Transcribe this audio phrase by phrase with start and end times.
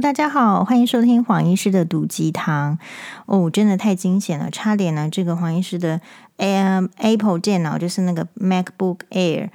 [0.00, 2.78] 大家好，欢迎收听黄医师的毒鸡汤。
[3.26, 6.00] 哦，真的太惊险了，差点呢，这个黄医师的
[6.38, 9.50] AM Apple 电脑就是那个 MacBook Air，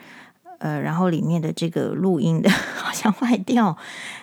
[0.60, 3.76] 呃，然后里面的这个录音的 好像坏掉，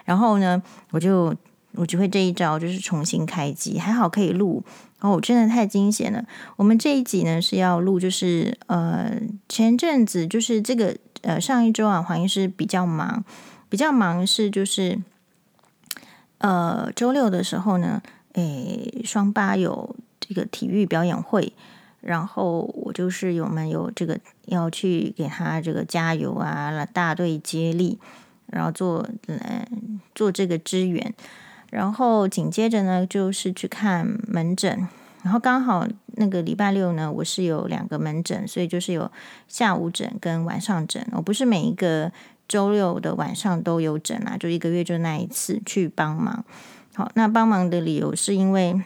[0.05, 0.63] 然后呢，
[0.93, 1.35] 我就
[1.73, 4.63] 我只会这一招，就是重新开机，还好可以录。
[5.01, 6.25] 哦，真的太惊险了。
[6.55, 9.11] 我们这一集呢是要录，就是呃
[9.49, 13.25] 前阵子就是这个呃上一周啊，黄医师比较忙，
[13.69, 15.01] 比较忙是就是。
[16.43, 21.53] 呃，周六的时候呢，诶，双八有这个体育表演会，
[22.01, 27.97] 然后我就是有们有这个要去给他这个加油啊，大队接力，
[28.47, 31.15] 然后做嗯做这个支援，
[31.71, 34.89] 然后紧接着呢就是去看门诊，
[35.23, 39.09] 然后刚好那个礼拜六呢，我是有两个门诊，所以就是有
[39.47, 42.11] 下午诊跟晚上诊，我不是每一个。
[42.49, 46.45] 周六的晚上都有诊啊，就一个月就那一次去帮忙。
[46.95, 48.81] 好，那帮忙的理由是因为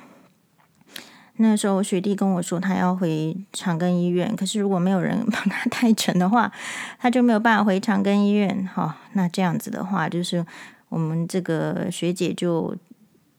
[1.36, 6.52] 那时候学弟跟我说他要回长庚医院，可是如果没有人帮他带诊的话，
[6.98, 8.68] 他就没有办法回长庚医院。
[8.72, 10.44] 好，那这样子的话，就是
[10.88, 12.76] 我们这个学姐就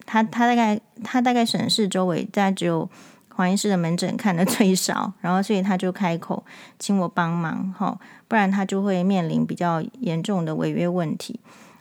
[0.06, 2.90] 他他大概他大概审视周围，大概只有。
[3.38, 6.44] 黄医师的门诊看的 最少，然后所以他就开口
[6.80, 7.96] 请我帮忙，哈，
[8.28, 11.40] 不然他就会面临比较严重的违约问题。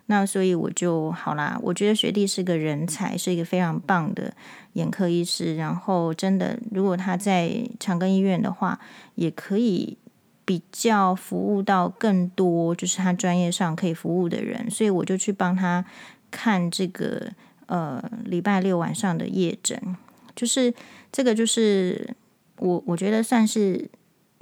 [0.09, 4.35] 那所以我就好啦，我觉得学弟是个人才，是一个非常棒的
[4.75, 5.57] 眼科医师。
[5.57, 8.79] 然后真的，如果他在长庚医院的话，
[9.15, 9.97] 也可以
[10.45, 14.71] 比较服务到更多，就是他专业上可以服务的人。
[14.71, 15.83] 所以我就去帮他
[16.31, 17.33] 看这个
[17.65, 19.97] 呃礼拜六晚上的夜诊。
[20.37, 20.71] 就是
[21.13, 22.15] 这个，就是
[22.59, 23.91] 我我觉得算是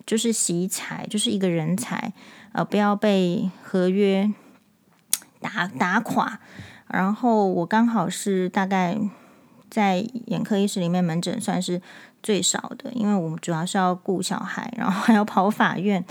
[0.05, 2.13] 就是惜才，就是一个人才，
[2.53, 4.33] 呃，不要被合约
[5.41, 6.41] 打打垮。
[6.89, 8.99] 然后我刚好是大概
[9.71, 11.81] 在眼科医师里面门诊算是
[12.23, 16.05] 最少的，因为我们主要是要顾小孩，然后还要跑法院。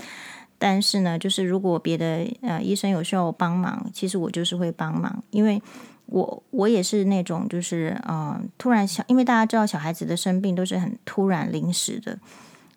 [0.58, 5.60] 但是呢，就是如果别的呃医生有需要我帮忙，其实我就是会帮忙，因为。
[6.06, 12.18] 我我也是那种，就是嗯、呃，突然想，因为大家知道小孩子的生病都是很突然临时的，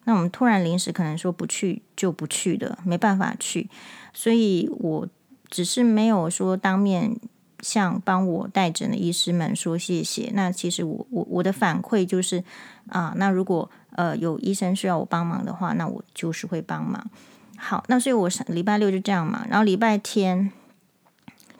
[0.05, 3.69] 那我们突然临时可能说不去就不去的，没办法去，
[4.13, 5.07] 所以我
[5.49, 7.15] 只是没有说当面
[7.59, 10.31] 向帮我带诊的医师们说谢谢。
[10.33, 12.43] 那其实我我我的反馈就是
[12.87, 17.09] 啊，那如果呃有医生需要我帮忙的话，那我就是会帮忙。
[17.57, 20.51] 好，那所以我礼拜六就这样嘛，然后礼拜天。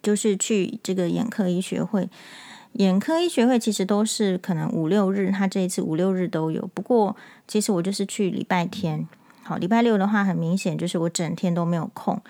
[0.02, 2.10] 就是去这个眼科医学会，
[2.74, 6.70] 眼科医学会其实都是可能五六日，他这一次五六日都有。
[6.74, 7.16] 不过
[7.48, 9.08] 其实我就是去礼拜天，
[9.44, 12.22] 好，礼拜六的话很明显就是我整天都没有空，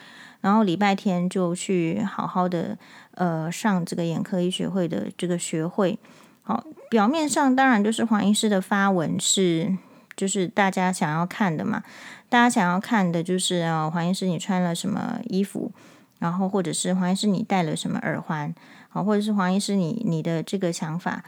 [0.42, 2.78] 然后礼拜天就去好好的
[3.16, 6.00] 呃上这个眼科医学会的这个学会。
[6.44, 9.76] 好，表面上当然就是黄医师的发文是
[10.16, 11.84] 就是大家想要看的嘛，
[12.30, 15.72] 大家想要看的就是啊黄医师你穿了什么衣服。
[16.20, 18.54] 然后，或者是黄医师，你戴了什么耳环？
[18.90, 21.24] 好，或者是黄医师，你你的这个想法，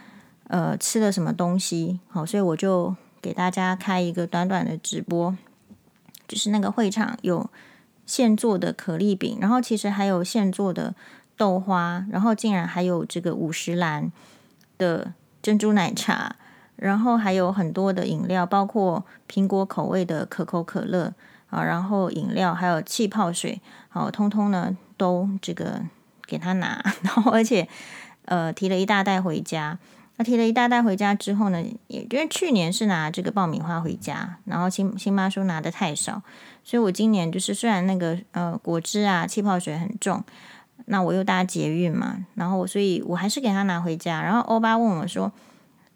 [0.48, 2.00] 呃，吃了什么东西？
[2.08, 5.38] 好，所以我就给大家开一个短短的直播，
[6.28, 7.50] 就是那个会场有
[8.08, 10.96] 现做的可丽饼，然后其实还有现做的
[11.38, 14.12] 豆花，然后竟然还有这个五十岚
[14.80, 15.14] 的
[15.44, 16.36] 珍珠奶茶，
[16.78, 21.14] 然后还有很多的饮料，包括苹果口味的可口可乐。
[21.50, 25.82] 啊，然后饮料还有气泡水，好，通通呢都这个
[26.26, 27.68] 给他拿， 然后而且
[28.26, 29.78] 呃提了一大袋回家。
[30.18, 36.22] 那提了一大袋回家之后呢，也因为去年是拿这个爆米花回家，然后新新妈说拿的太少，
[36.62, 40.22] 所以我今年就是虽然那个呃果汁啊气泡水很重，
[40.88, 44.22] 那我又搭捷运嘛，然后所以我还是给他拿回家。
[44.22, 45.32] 然后欧巴问我说：“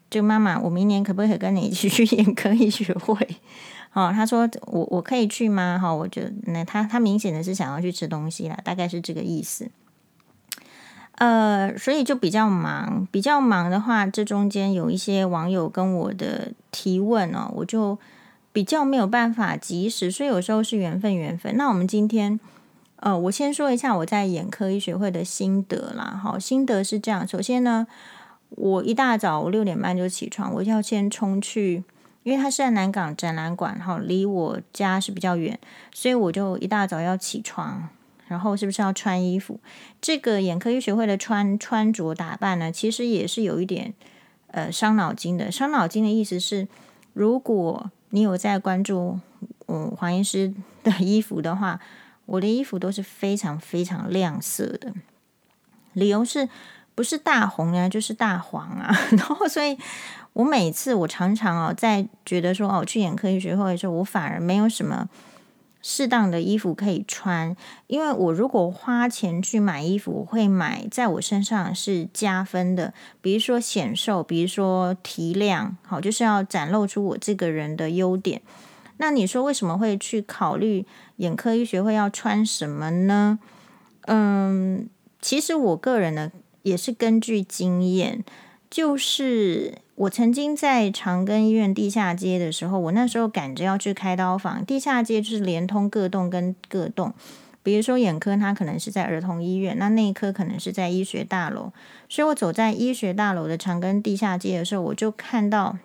[0.08, 3.14] 这个妈妈，我明年可不可以跟你一起去眼科医学会？”
[3.94, 5.78] 哦，他说我我可以去吗？
[5.80, 9.70] 哈，我觉那他他明显的是想要去吃东西啦，大概是这个意思。
[11.12, 17.96] 呃，所以就比较忙，比较忙的话，这中间有一些网友跟我的提问哦，我就
[18.52, 21.56] 比较没有办法及时，所以有时候是缘分缘分。
[21.56, 22.40] 那我们今天，
[22.96, 26.18] 呃，我先说一下我在眼科医学会的心得啦。
[26.20, 27.86] 好，心得是这样，首先呢，
[28.48, 31.84] 我一大早我六点半就起床，我要先冲去。
[32.24, 35.56] 因为他是在南港展览馆，哈，离我家是比较远，
[35.92, 37.88] 所以我就一大早要起床，
[38.26, 39.60] 然后是不是要穿衣服？
[40.00, 43.94] 这个眼科医学会的穿穿着打扮呢，其实也是有一点
[44.48, 45.52] 呃伤脑筋的。
[45.52, 46.66] 伤脑筋的意思是，
[47.12, 49.20] 如果你有在关注
[49.66, 51.78] 嗯黄医师的衣服的话，
[52.24, 54.94] 我的衣服都是非常非常亮色的，
[55.92, 56.48] 理由是
[56.94, 58.96] 不是大红啊，就是大黄啊。
[59.10, 59.76] 然后，所以
[60.34, 65.08] 我每次我常常哦，在觉得说哦，去眼科医学会的时候，我反而没有什么
[65.80, 78.42] 适当的衣服可以穿，因为我如果花钱去买衣服，我会买在我身上是加分的，比如说显瘦，比如说提亮，好，就是要展露出我这个人的优点。
[78.96, 80.84] 那你说为什么会去考虑
[81.16, 83.38] 眼科医学会要穿什么呢？
[84.06, 84.88] 嗯，
[85.20, 86.32] 其实我个人呢。
[86.64, 88.24] 也是根据经验，
[88.74, 97.14] 就是我曾经在长庚医院地下街的时候，我那时候赶着要去开刀房，地下街就是连通各栋跟各栋，
[97.62, 101.70] 比如说眼科，它可能是在儿童医院，那内科可能是在医学大楼，
[102.08, 105.78] 所以我走在医学大楼的长庚地下街的时候，我就看到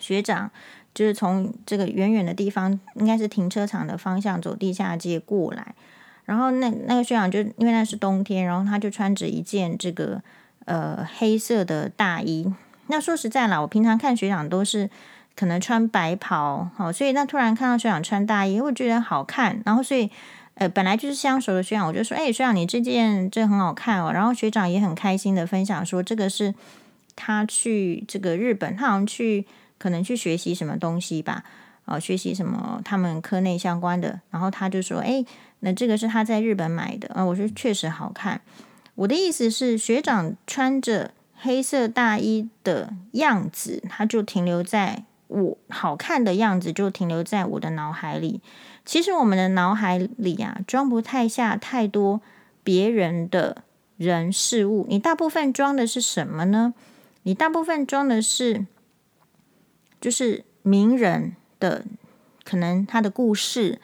[0.00, 0.50] 学长
[0.92, 5.76] 就是从这个远远的地方，应该是停车场的方向走地下街过来。
[6.24, 10.20] 然后那那个学长就因为那是冬天，然后他就穿着一件这个
[10.64, 12.52] 呃黑色的大衣。
[12.88, 14.90] 那说实在啦，我平常看学长都是
[15.34, 19.62] 可能穿白袍，好，所以那突然看到学长穿大衣，我觉得好看。
[19.64, 20.10] 然后所以
[20.54, 26.54] 呃本来就是相熟的学长，我就说：“哎，学长，你这件这很好看哦。”然后学长也很开心的分享说：“这个是
[27.16, 29.46] 他去这个日本，他好像去
[29.78, 31.44] 可能去学习什么东西吧，
[31.86, 35.24] 哦，学习什么他们科内相关的。”然后他就说：“哎。”
[35.64, 38.40] 那这个是他在日本买的啊，我说确实好看。
[38.94, 48.40] 我的意思是，学长穿着黑色大衣的样子，他就停留在我好看的样子，就停留在我的脑海里。
[48.84, 52.20] 其实我们的脑海里啊，装不太下太多
[52.62, 53.64] 别人的
[53.96, 54.86] 人事物。
[54.88, 56.74] 你大部分装的是什么呢？
[57.22, 58.66] 你大部分装的是，
[60.00, 61.86] 就是名人的，
[62.44, 63.80] 可能他的故事。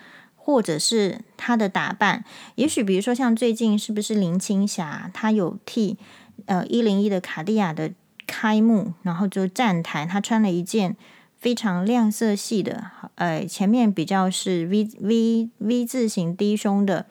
[0.49, 2.25] 或者是他的打扮，
[2.55, 5.99] 也许比如说像最近是不是林青霞，她有替
[6.47, 7.93] 呃一零一的卡地亚的
[8.27, 10.97] 开幕，然后就站台，她穿了一件
[11.37, 17.05] 非常亮色系的，呃前面比较是 V V V 字形低胸的，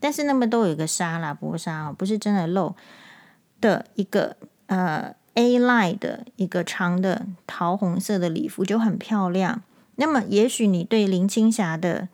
[0.00, 2.74] 但是那么都有一个纱啦，薄纱不是真的露
[3.60, 4.38] 的一个
[4.68, 9.62] 呃 A line 的一个长的桃红色的礼服就很漂亮。
[9.96, 12.08] 那么也许你对林青霞的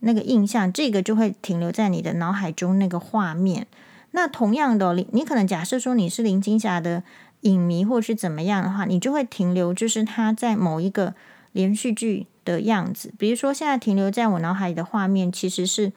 [0.00, 3.66] 那个印象，这个就会停留在你的脑海中那个画面。
[4.12, 7.02] 那同样的，你你可能假设说你是林青霞的
[7.42, 11.14] 影迷，或是怎么样的话，你就会停留就是他在某一个
[11.52, 13.12] 连续剧的样子。
[13.16, 15.92] 比如说，现在停留在我脑海里的画面，其实是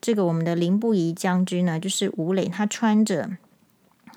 [0.00, 3.30] 这个我们的林不疑将军呢，就是吴磊，他穿着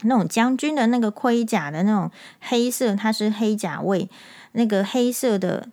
[0.03, 4.09] 那种将军的那个盔甲的那种黑色，他是黑甲卫，
[4.53, 5.67] 那个黑色的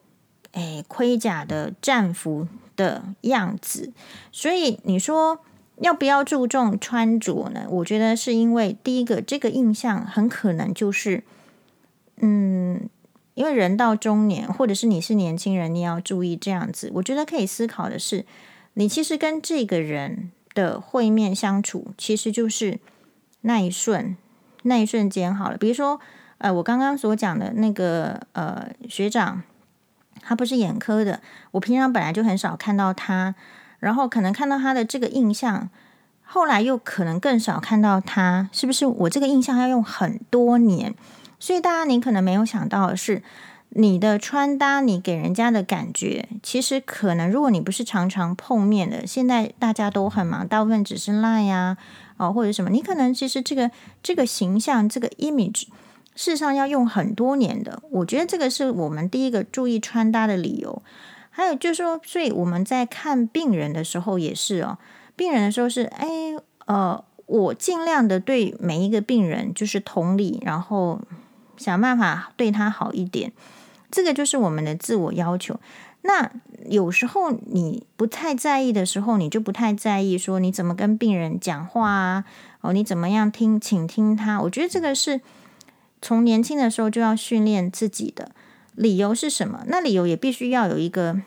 [0.53, 2.49] 诶盔甲的战服。
[2.75, 3.93] 的样子，
[4.33, 5.41] 所以你说
[5.81, 7.67] 要不要注重穿着呢？
[7.69, 11.23] 我觉得是因为第一个，这个印象很可能就是，
[12.17, 12.89] 嗯，
[13.35, 16.91] 因为人到中年，或者是你是年轻人，你要注意这样子。
[16.95, 18.25] 我觉得可以思考的是，
[18.73, 22.81] 你其实跟这个人的会面相处，其实就是
[23.43, 24.17] 那一瞬，
[24.63, 25.59] 那一瞬间好了。
[25.59, 26.01] 比如说，
[26.39, 29.43] 呃，我刚刚所讲的那个呃学长。
[30.23, 31.21] 他不是眼科的，
[31.51, 33.35] 我平常本来就很少看到他，
[33.81, 35.69] 然后可能看到他的这个印象，
[36.23, 38.87] 后来又可能更少看到他，是不是？
[38.87, 40.95] 我这个印象要用很多年，
[41.39, 43.23] 所以大家你可能没有想到的是，
[43.71, 51.77] 你的穿搭，你给人家的感觉，其实可能如果你不是常常碰面的，现在大家都很忙，大部分只是赖呀，
[52.17, 53.71] 哦或者什么，你可能其实这个
[54.03, 55.65] 这个形象，这个 image。
[56.15, 60.83] 事实上要用很多年的，我觉得这个是我们第一个注意穿搭的理由。
[61.35, 64.77] 还有就是说，所以我们在看病人的时候也是哦，
[65.17, 66.07] 病人的时候是，哎，
[66.67, 71.01] 呃，我尽量的对每一个病人就是同理，然后
[71.57, 73.33] 想办法对他好一点。
[73.91, 75.59] 这个就是我们的自我要求。
[76.03, 76.31] 那
[76.67, 82.25] 有时候你不太在意的时候，你就不太在意说你怎么跟病人讲话啊，
[82.61, 84.39] 哦，你怎么样听，倾听他。
[84.43, 85.23] 我觉得这个是。
[86.03, 88.33] 从年轻的时候就要训练自己的
[88.75, 89.63] 理由是什么？
[89.69, 91.23] 那理由也必须要有一个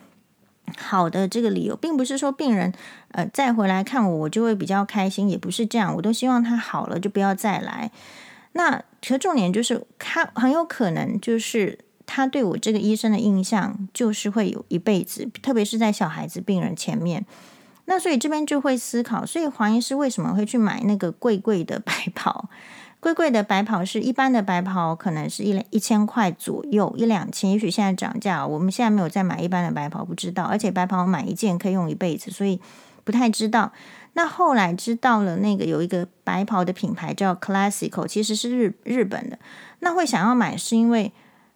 [0.77, 2.73] 好的这个理由，并不是说病人
[3.11, 5.95] 呃再回来看我，我就会比较开心，也不是这样。
[5.95, 7.89] 我都希望他好了就不要再来。
[8.53, 17.25] 那其实重点就是他很有可能就是他对我这个医生的印象就是会有一辈子，特别是在小孩子病人前面。
[17.85, 22.49] 那所以这边就会思考，所以黄医师为什么会去买那个贵贵的白袍？
[23.05, 28.47] 贵贵的白袍是一般的白袍，可能是一两一千块左右，一两千，也许现在涨价。
[28.47, 30.43] 我们现在没有再买一般的白袍，不知道。
[30.45, 32.59] 而且白袍买一件可以用一辈子，所以
[33.03, 33.71] 不太知道。
[34.13, 39.37] 那后来知道了那个有一个白袍的品牌叫 Classical，其实是日日本的。
[39.81, 41.13] 那会想要买是因为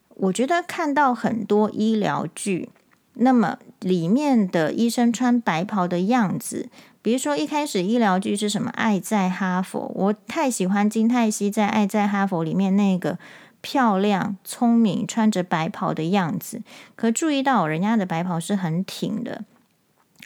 [0.10, 2.70] 我觉得看到很多医疗剧，
[3.15, 6.70] 那么里面的医生穿白袍的样子，
[7.01, 13.18] 比如说一开始医疗剧是什么《爱在哈佛》，我太喜欢金泰熙在《爱在哈佛》里面那个
[13.62, 16.62] 漂亮、聪明、穿着白袍的样子。
[16.96, 19.46] 可注意到人家的白袍是很挺的。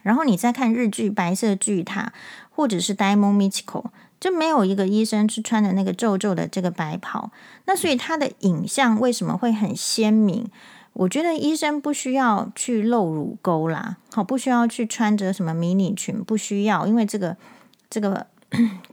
[0.02, 2.14] 然后你再看日剧《白色巨塔》，
[2.50, 3.64] 或者是《Diamond Mitchell》，
[4.20, 7.32] 就没有一个医生是穿的那个皱皱的这个白袍。
[7.66, 10.50] 那所以他的影像为什么会很鲜明？
[10.94, 17.36] 我觉得医生不需要去露乳沟啦，好，不需要去穿着什么迷你裙，不需要，因为这个
[17.90, 18.28] 这个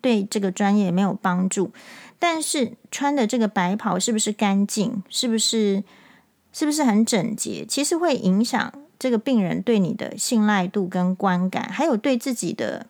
[0.00, 1.70] 对这个专业没有帮助。
[2.18, 5.02] 但是穿的这个白袍是不是干净？
[5.08, 5.84] 是不是
[6.52, 7.64] 是不是很整洁？
[7.66, 8.72] 其实会影响。
[8.98, 12.84] 这个病人对你的信赖度跟观感，还有对自己的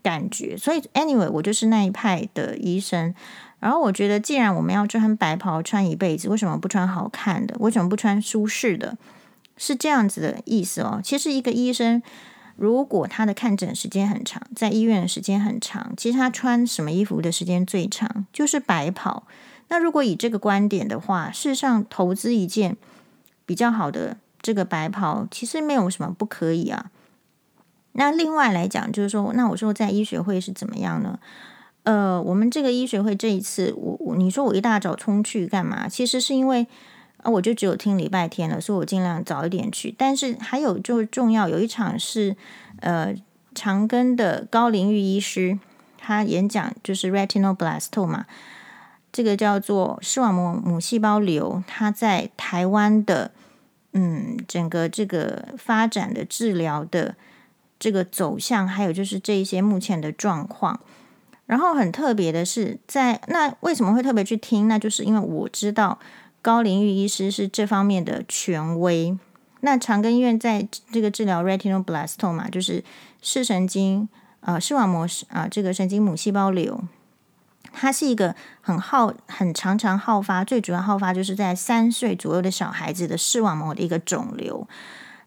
[0.00, 3.12] 感觉，所以 anyway，我就是那一派的医生。
[3.60, 7.54] 然后我觉得，既然我们要穿白袍穿一辈子，为什么不穿好看的？
[7.60, 8.98] 为什么不穿舒适的？
[9.56, 11.00] 是这样子的意思哦。
[11.04, 12.02] 其实一个医生，
[12.56, 19.24] 如果他的看诊时间很长，在医院的时间很长，其实他穿什么衣服的时间最长，就是白袍。
[19.68, 22.76] 那如果以这个观点的话，事实上投资一件
[23.46, 24.16] 比较好的。
[24.42, 26.90] 这个白袍其实没有什么不可以啊。
[27.92, 31.18] 那另外来讲，就是说，那我说在医学会是怎么样呢？
[31.82, 35.88] 呃，我们这个医学会这一次，我我你说我一大早冲去干嘛？
[35.88, 36.66] 其实是因为
[37.18, 39.94] 啊，我就只有听礼拜天了，所以我尽量早一点去。
[39.96, 42.36] 但是还有就是重要有一场是
[42.80, 43.14] 呃
[43.54, 45.58] 长庚的高龄玉医师
[45.98, 48.24] 他演讲，就是 retinoblastoma，
[49.10, 53.32] 这个叫做视网膜母细胞瘤，他在台湾的。
[53.92, 57.16] 嗯，整个这个发展的治疗的
[57.76, 60.78] 这个走向，还有就是这一些目前的状况。
[61.50, 64.68] 然后很特别的是在，那为什么会特别去听？
[64.68, 65.98] 那就是因为我知道
[66.40, 69.18] 高龄玉医师是这方面的权威。
[69.62, 72.84] 那长庚医院在这个治疗 retinoblastoma，就是
[73.20, 76.84] 视神经啊、视网膜啊、这个神经母细胞瘤。
[77.72, 84.68] 它是一个很好、很常常好发，最主要好发就是在三岁左右的小孩子的视网膜的一个肿瘤。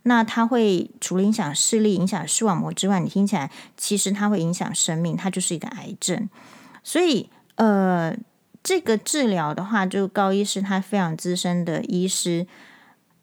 [0.03, 6.29] 那它会除了影响视力、影响视网膜之外，你听起来其实它会影响生命，它就是一个癌症。
[6.83, 8.15] 所以，呃，
[8.62, 12.45] 这个治疗的话，就高医师他非常资深的医师，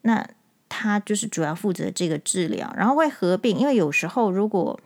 [0.01, 0.27] 那
[0.69, 4.79] 他就是主要负责这个治疗，然后会合并，因为有时候如果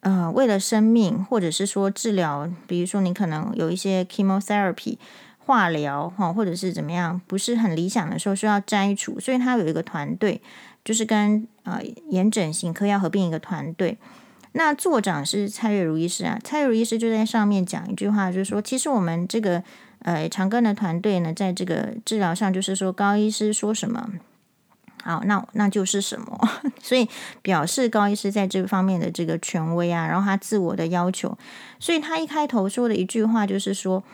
[0.00, 4.98] 呃，为了生命，或者是说治疗，比如说你可能有一些 chemotherapy
[5.38, 10.40] 化疗哈，或者是怎么样，不是很理想的时候需要摘除，所以他有一个团队，
[10.84, 13.98] 就是跟呃眼整形科要合并一个团队。
[14.52, 19.62] 那座长是蔡月如医师啊，蔡月如医师就在上面讲一句话，就是说，其实我们这个
[20.00, 24.10] 呃长庚的团队呢，在这个治疗上，就是说高医师说什么。
[25.04, 26.48] 好，那那就是什么？
[26.80, 27.08] 所以
[27.40, 31.36] 表示高医师在这方面的这个权威啊，然后他自我的要求，
[31.80, 34.04] 所以他一开头说的一句话就是说，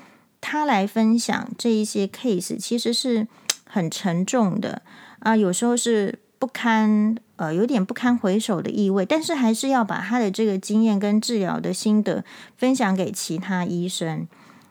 [0.41, 3.27] 他来分享这一些 case，其实是
[3.67, 4.81] 很沉重的
[5.19, 12.25] 啊，有时候是不堪呃，有点不堪回首的意味，但是还是要把他的这个经验跟治疗的心得
[12.57, 14.27] 分享给其他医生，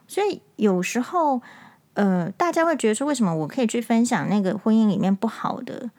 [0.07, 1.41] 所以有时候
[1.93, 5.89] 呃，大家会觉得说，为什么我可以去分享那个婚姻里面不好的？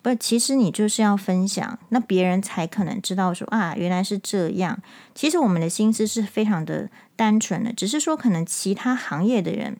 [0.00, 4.80] 不，其实你就是要分享，那别人才可能知道说啊，原来是这样。
[5.14, 9.76] 其实我们的心思是非常的单纯的，只是说可能其他行业的人，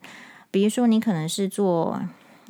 [0.51, 2.03] 比如说你可能是做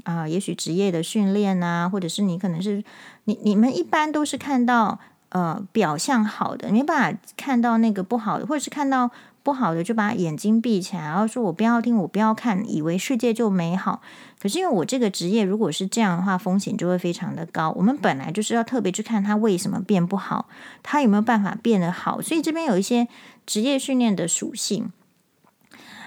[0.09, 2.83] 啊、也许职业的训练啊，或者是你可能是
[3.25, 4.99] 你你们一般都是看到
[5.29, 9.11] 呃表象好的，没办法看到那个不好的，或者是看到。
[9.45, 14.03] 不好的就把眼睛闭起来，然后说我不要听，我不要看，以为世界就美好。
[14.39, 17.71] 可是因为我这个职业，如果是这样的话，风险就会非常的高。
[17.71, 20.49] 我们本来就是要特别去看它为什么变不好，
[20.83, 22.21] 它有没有办法变得好。
[22.21, 23.09] 所以这边有一些
[23.47, 24.93] 职业训练的属性。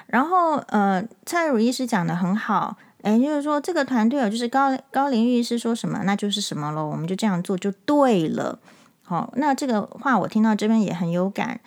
[0.05, 8.59] 然后呃，蔡汝医师讲得很好，诶，就是说这个团队哦，就是高高龄医师说什么，那就是什么咯，我们就这样做就对了。
[9.03, 11.59] 好，那这个话我听到这边也很有感。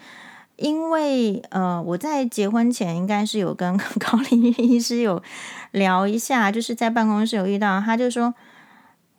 [0.56, 5.20] 因为呃，我在结婚前应该是有跟 高龄医师有
[5.72, 8.32] 聊一下，就是在办公室有遇到，他就说，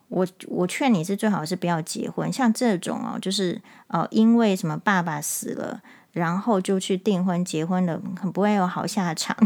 [0.08, 5.82] 我我劝你是最好是不要结婚，像这种哦，就是呃，因为什么爸爸死了，
[6.12, 9.36] 然后就去订婚结婚的，很不会有好下场。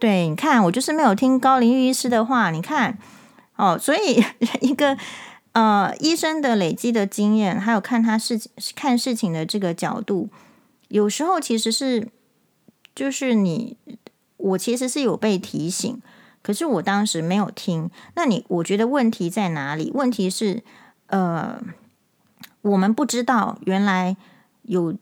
[0.00, 2.98] 对，你看我就是没有听高龄医师的话，你看
[3.54, 4.24] 哦，所以
[4.60, 4.98] 一个。
[5.52, 10.28] 呃，医生的累积的经验，还有看他事情看事情的这个角度，
[10.86, 12.06] 有时候其实是
[12.94, 13.76] 就是你
[14.36, 16.00] 我其实是有被提醒，
[16.40, 17.90] 可是我当时没有听。
[18.14, 19.90] 那你我觉得问题在哪里？
[19.92, 20.62] 问题是
[21.08, 21.60] 呃，
[22.62, 24.16] 我们不知道原来
[24.62, 24.94] 有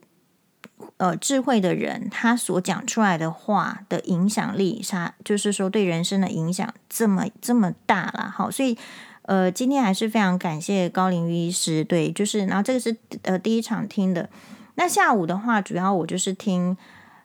[0.99, 8.33] 呃智慧的人，他所讲出来的话的影响力，啥就是说对人生的影响这么这么大了。
[8.35, 8.77] 好，所以。
[9.29, 14.31] 呃，今天还是非常感谢高龄医师，对，就是，然后这个是呃第一场听的，
[14.77, 16.75] 那下午的话，主要我就是听，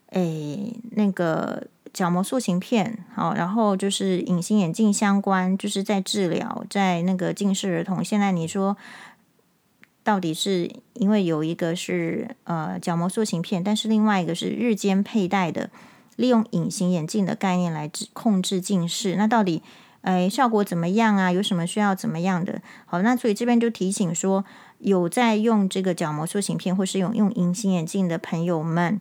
[0.09, 8.75] 诶那个角膜塑形片，好，然后就是隐形眼镜相关，就是在治疗，在那个近视儿童，现在你说
[10.03, 15.69] 到底是因为有一个是呃角膜塑形片，但是另外一个是日间佩戴的，
[16.15, 19.61] 利用隐形眼镜的概念来控制近视，那到底？
[20.01, 21.31] 哎，效果怎么样啊？
[21.31, 22.61] 有什么需要怎么样的？
[22.85, 24.43] 好，那所以这边就提醒说，
[24.79, 28.99] 有在用这个角膜塑形片或是用用隐形眼镜的朋友们，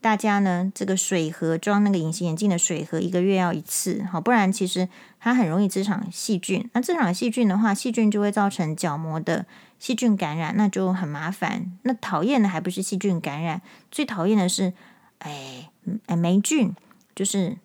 [0.00, 4.88] 大家呢，这个水盒装那个隐形眼镜的水盒一个月要一次，好，不然其实
[5.18, 6.70] 它很容易滋长细菌。
[6.72, 9.44] 那滋长细菌的话，细菌就会造成角膜的
[9.78, 11.72] 细菌感染，那就很麻烦。
[11.82, 14.72] 那讨厌的还不是细菌感染，最讨厌的是，
[15.18, 15.68] 哎
[16.06, 16.72] 哎霉菌，
[17.16, 17.56] 就是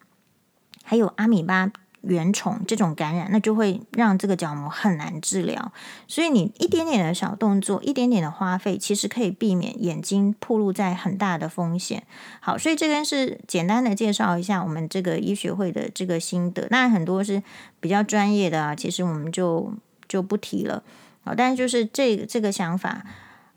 [0.84, 1.72] 还有阿米巴。
[2.04, 5.72] 原虫这种感染，那就会让这个角膜很难治疗。
[6.08, 12.04] 所以你一点点的小动作，一点点的花费，其实可以避免眼睛暴露在很大的风险。
[12.40, 16.68] 好，所以这边是简单的介绍一下我们这个医学会的这个心得。
[16.70, 17.42] 那很多是
[17.80, 19.74] 比较专业的啊，其实我们就
[20.08, 20.84] 就不提了。
[21.24, 23.04] 好，但是就是这个这个想法。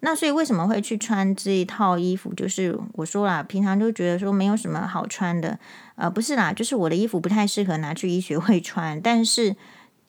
[0.00, 2.33] 那所以为什么会去穿这一套衣服？
[2.35, 5.59] 就是我说啦，平常就觉得说没有什么好穿的，
[5.97, 9.00] 呃，不是啦，就是我的衣服不太适合拿去医学会穿。
[9.00, 9.57] 但是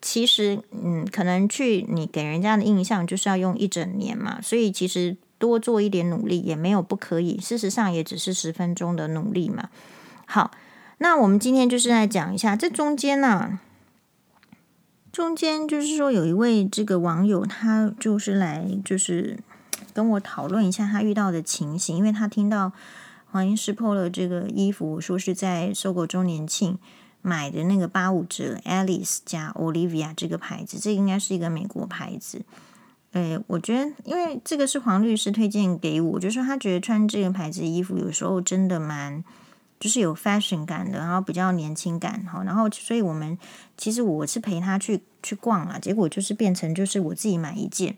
[0.01, 7.39] 其实，嗯，可能去你给人家的印象就是要用一整年嘛，所以其实多做一点努力也没有不可以。
[7.39, 9.70] 事实上也只是十分钟的努力嘛。
[10.25, 10.51] 好，
[11.00, 13.60] 那我们今天就是来讲一下这中间呢、
[15.12, 19.39] 中间就是说有一位这个网友，他就是来就是。
[19.93, 22.71] 跟我讨论一下他遇到的情形，因为他听到
[23.38, 26.80] 黄医师 po 了这个衣服，说是在搜狗周年庆
[27.21, 32.41] 买的那个八五折，Alice 加 Olivia 这个牌子，这个应该是一个美国牌子。
[33.12, 39.23] 诶，我觉得，因为这个是黄律师推荐给我，就是说他觉得穿这个牌子的衣服有时候真的蛮，
[39.80, 43.38] 就是有 fashion 感的，然后比较年轻感，好，然后所以我们
[43.78, 47.97] 其实我是陪他去去逛了，结果就是变成就是我自己买一件。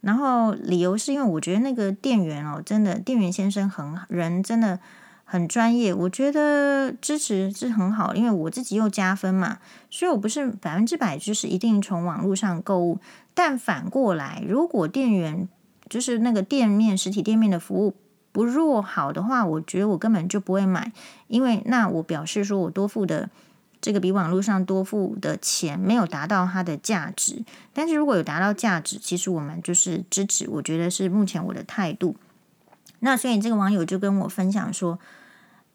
[0.00, 4.78] 然后理由是因为我觉得那个店员哦，真的店员先生很人真的
[5.24, 9.58] 很专业，我觉得支持是很好，因为我自己又加分嘛，
[9.90, 13.00] 所以我不是百分之百就是一定从网络上购物，
[13.34, 15.48] 但反过来，如果店员
[15.88, 17.94] 就是那个店面实体店面的服务
[18.30, 20.92] 不弱好的话，我觉得我根本就不会买，
[21.26, 23.28] 因为那我表示说我多付的。
[23.80, 30.48] 这个比网络上多付的钱没有达到它的价值，但是如果有达到价值，其实我们就是支持。
[30.50, 32.16] 我觉得是目前我的态度。
[33.00, 34.98] 那所以这个网友就跟我分享说：“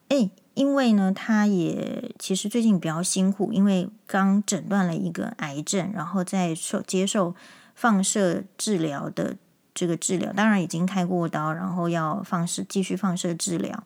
[0.09, 7.33] 诶，因为呢，他也其实最近比较辛苦，因为刚诊断了一个癌症，然后在受接受
[7.73, 9.37] 放射治疗的
[9.73, 13.81] 这个治疗，当然已经开过刀，然后要放射继续放射治疗。”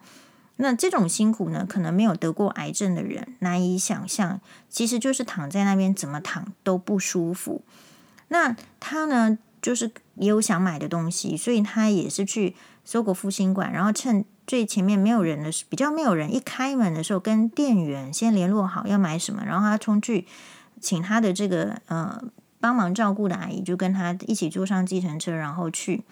[0.57, 7.61] 那这种辛苦呢，可能没有得过癌症的人难以想象，其实就是躺在那边怎么躺都不舒服。
[8.29, 20.25] 那他呢，就是也有想买的东西，所以他也是去搜狗复兴馆，然后趁最前面没有人的时，比较没有人，一开门的时候，跟店员先联络好要买什么，然后他冲去
[20.81, 22.19] 请他的这个呃
[22.59, 26.03] 帮忙照顾的阿姨，就跟他一起坐上计程车，然后去，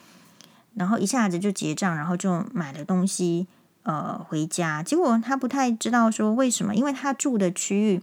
[0.76, 3.48] 然后一下子就结账，然后就买了东西。
[3.86, 8.02] 呃，回家，结果他不太知道说为什么，因为他住的区域，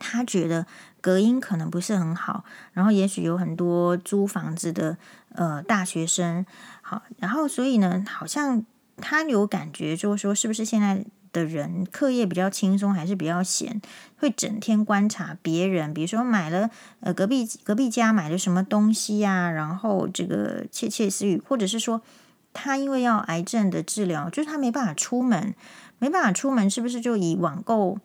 [0.00, 0.66] 他觉得
[1.00, 4.96] 隔音可能不是很好，然后也许有很多租房子的
[5.32, 6.44] 呃大学生，
[6.82, 13.80] 好，然后所以呢，好像他有感觉，就是说是不是现在的人课业比较轻松，还是比较闲，
[14.18, 22.02] 会整天观察别人，比如说买了呃隔壁隔壁家买了什么东西呀、然后这个窃窃私语，或者是说。
[22.52, 25.54] 他因为要癌症的治疗，就是他没办法出门，
[25.98, 27.98] 没办法出门，是不是就以网购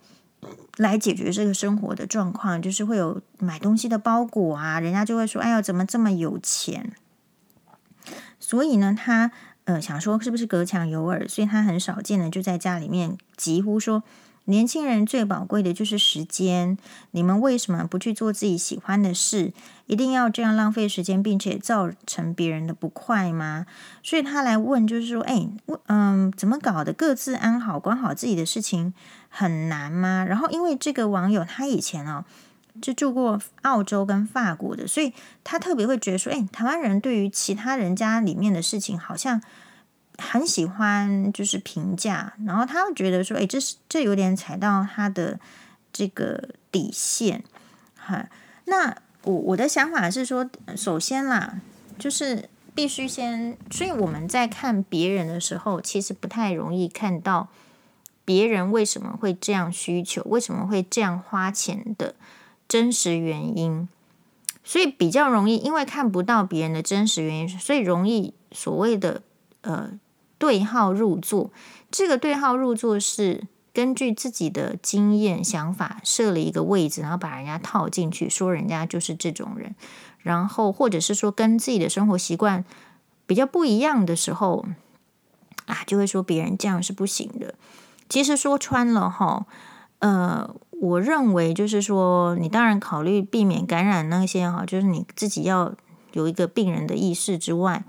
[0.78, 2.62] 来解决这个生活的状况？
[2.62, 6.94] 就是会有买东西的包裹啊，人家就会说：“哎呀，怎么这么有钱？”
[8.40, 9.32] 所以呢，他
[9.64, 14.04] 呃想说是不是隔墙有耳，所以他很少见的就在家里面疾呼说
[14.48, 16.78] ：“年轻人最宝贵的就是时间，
[17.12, 19.52] 你们为什么不去做自己喜欢的事？
[19.88, 23.66] 一定要这样浪费时间，并且造成别人的不快吗？
[24.04, 25.48] 所以他来问，就是说，哎，
[25.88, 26.94] 嗯，怎么搞的？
[26.94, 28.94] 各自安好，管好自己的事情
[29.30, 30.24] 很难吗？
[30.28, 32.24] 然后，因为这个网友他以前哦，
[32.80, 35.12] 就住过澳洲跟法国的，所以
[35.44, 39.42] 他特别会觉得说，哎，台湾人对于其他人家里面的事情好像。
[40.18, 45.40] 很喜欢就是评价，然后他会觉得说，哎，这是这有点踩到他的
[45.92, 47.44] 这个底线，
[47.96, 48.30] 哈。
[48.66, 51.60] 那我我的想法是说，首先啦，
[52.00, 57.50] 就是必须先，所以我们在看别人的时候，其实不太容易看到
[58.24, 62.16] 别人为什么会这样需求，为什么会这样花钱的
[62.68, 63.90] 真实原因，
[64.64, 69.22] 所以比较容易，因为看不到别人的真实原因，所以容易所谓的
[69.62, 69.92] 呃。
[70.46, 71.50] 对号入座，
[71.90, 79.74] 这个对号入座是根据自己的经验、想法设了一个位置，然后把人家套进去，说人家就是这种人，
[80.20, 82.64] 然后或者是说跟自己的生活习惯
[83.26, 84.68] 比较不一样的时候，
[85.66, 87.56] 啊，就会说别人这样是不行的。
[88.08, 89.48] 其实说穿了哈，
[89.98, 95.74] 呃，我认为就是说，你当然考虑避免感染那些哈，就是你自己要
[96.14, 97.84] 有一个病人的意识之外。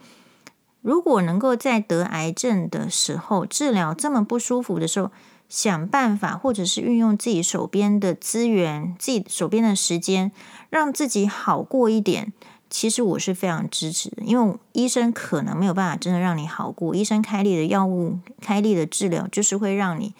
[0.87, 5.11] 如果能够在得癌症的时候治疗这么不舒服的时候，
[5.49, 10.31] 想办法或者是运用自己手边的资源、自己手边的时间，
[10.71, 12.33] 让自己好过一点，
[12.71, 14.23] 其实我是非常支持的。
[14.23, 20.15] 因为医生可能没有办法真的让你好过，医生开立的药物、开立的治疗，就是会让你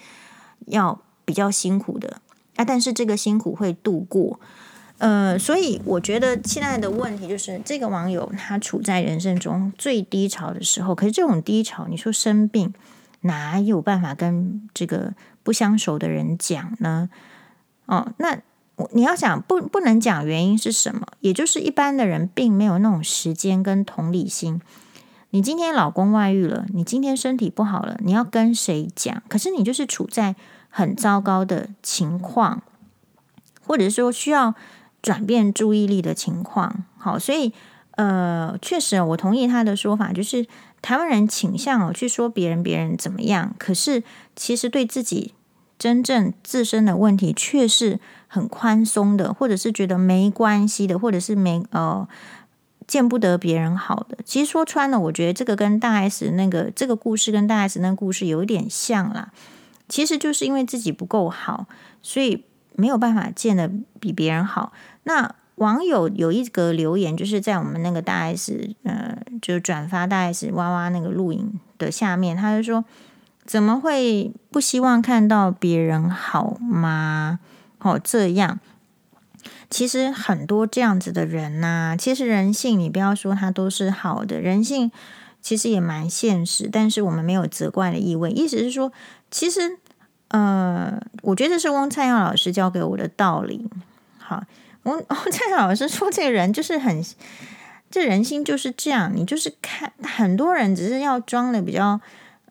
[0.65, 2.19] 要比较辛苦的
[2.57, 2.65] 啊。
[2.65, 4.37] 但是这个辛苦会度过。
[4.99, 12.73] 呃，所以我觉得现在的问题就是，这个网友他处在人生中最低潮的时候，可是这种低潮，你说生病
[13.21, 17.11] 哪有办法跟这个不相熟的人讲呢？
[17.85, 18.39] 哦，那
[18.93, 21.05] 你要想不不能讲原因是什么？
[21.19, 24.59] 也就是一般的人并没有那种时间跟同理心。
[25.29, 29.21] 你今天老公外遇了，你今天身体不好了，你要跟谁讲？
[29.27, 30.35] 可是你就是处在
[30.69, 32.63] 很糟糕的情况，
[33.63, 34.55] 或者说需要。
[35.01, 37.53] 转变注意力的情况，好，所以
[37.91, 40.45] 呃，确实我同意他的说法，就是
[40.81, 44.03] 台湾人倾向哦去说别人别人怎么样，可是
[44.35, 45.33] 其实对自己
[45.79, 52.07] 真正自身的问题却是很宽松的，或者是觉得没关系的，或者是没呃
[52.85, 54.17] 见不得别人好的。
[54.25, 59.31] 其实说穿了，我觉得这个跟大 S 那个这个故事跟大 S 那个故事有一点像啦，
[59.87, 61.67] 其实就是因为自己不够好，
[62.01, 62.43] 所以。
[62.77, 64.71] 没有办法见的比别人好。
[65.03, 72.85] 那网友有一个留言，就是在我们那个大 S，呃，就转发大 S 哇哇那个录影的下面，他就说
[73.43, 77.39] ：“怎么会不希望看到别人好吗？”
[77.81, 78.59] 哦，这样，
[79.67, 84.91] 其实很多这样子的人呐、其实人性，你不要说他都是好的，人性
[85.41, 86.69] 其实也蛮现实。
[86.71, 88.91] 但是我们没有责怪的意味，意思是说，
[89.31, 89.79] 其实。
[90.29, 93.69] 呃，我觉得这是翁灿耀老师教给我的道理。
[94.17, 94.43] 好，
[94.83, 97.03] 翁 翁灿耀老师说，这个人就是很，
[97.89, 99.11] 这人心就是这样。
[99.15, 102.01] 你就是看很多人只是要装的比较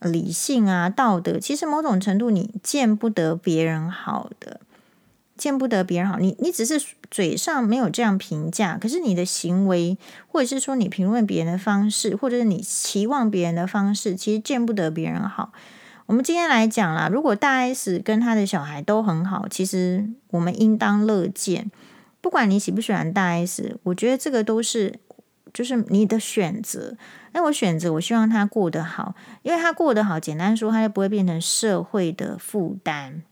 [0.01, 4.61] 理性啊、道德，其实某种程度你见不得别人好的，
[5.37, 6.19] 见不得别人好。
[6.19, 15.53] 你你只是嘴上没有这样评价，可是你的行为，或者是说你评论别人的方式，或者是你期望别人的方式，其实见不得别人好。
[16.07, 21.69] 我们今天来讲啦，如果大 S 跟他的小孩都很好，其实我们应当乐见。
[22.21, 25.01] 不管你喜不喜欢大 S，我觉得这个都是
[25.53, 26.97] 就是你的选择。
[27.33, 33.23] 那我选择，我希望他过得好，因为他过得好，简单说，他就不会变成社会的负担。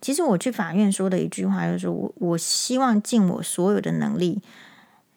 [0.00, 4.40] 其实我去法院说的一句话就是：我我希望尽我所有的能力，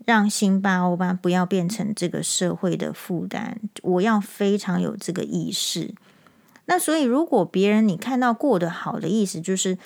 [0.04, 3.58] 让辛巴欧巴不要变成这个社会的负担。
[3.84, 5.95] 我要非常有这个意识。
[6.67, 9.78] 那所以，如果别人你看到过得好的意思，就是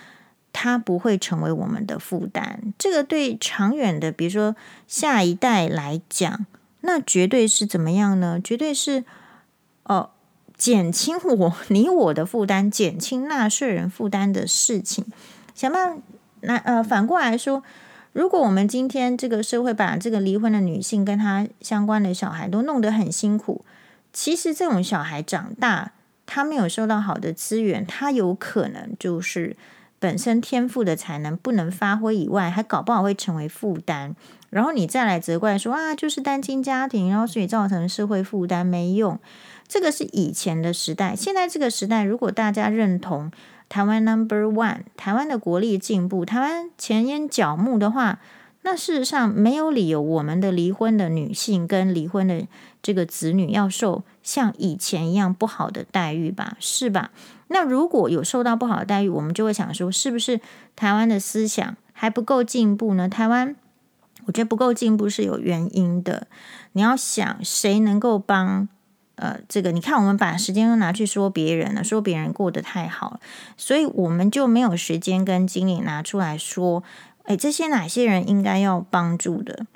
[0.54, 2.74] 他不会成为我们的负担。
[2.78, 4.56] 这个对长远的，比如说
[4.88, 6.46] 下一代来讲，
[6.82, 8.40] 那绝对是怎么样呢？
[8.42, 9.04] 绝对是
[9.84, 10.12] 哦，
[10.58, 15.06] 减轻我 你我的负担，减轻纳税人负担的事情。
[15.54, 16.02] 想办法，
[16.42, 17.62] 那呃，反过来说，
[18.14, 23.66] 如果我们今天这个社会把这个离婚的女性跟她相关的小孩都弄得很辛苦，
[24.14, 25.92] 其实这种小孩长大。
[26.32, 29.58] 他没有受到好的资源，他有可能就是
[29.98, 34.16] 本身天赋的才能不能发挥以外，还搞不好会成为负担。
[34.52, 39.20] 然后你再来责怪说啊，就是单亲家庭，然后所以造成社会负担没用。
[39.68, 43.32] 这个是以前的时代，现在这个时代，如果大家认同
[43.68, 48.20] 台湾 Number One，台湾的国力进步，台湾前沿角目的话，
[48.62, 52.46] 那事实上没有理由我们的离婚的女性跟离婚的
[52.82, 56.58] 这个子女要受像以前一样不好的待遇吧？
[56.60, 57.12] 是吧？
[57.48, 60.40] 那如果有受到不好的待遇，我们就会想说，是不是
[60.76, 63.08] 台湾的思想还不够进步呢？
[63.08, 63.56] 台湾，
[64.26, 66.28] 我觉得不够进步是有原因的。
[66.74, 68.68] 你要想，谁能够帮？
[69.16, 73.20] 呃，这个你看，我们把时间都拿去说别人了，说别人过得太好了，
[73.58, 76.82] 所以我们就没有时间跟精力拿出来说，
[77.30, 79.68] 哎，这些哪些人应该要帮助的，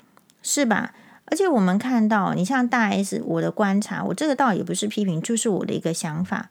[0.42, 0.92] 是吧？
[1.26, 6.50] 而且我们看到，你像大 S，我的观察，我这个倒也不是批评，就是我的一个想法。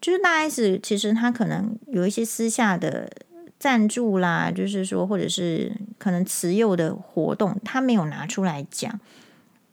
[0.00, 3.12] 就是大 S，其实他可能有一些私下的
[3.58, 8.98] 赞助啦，就是说，或者是可能慈幼的活动，他没有拿出来讲。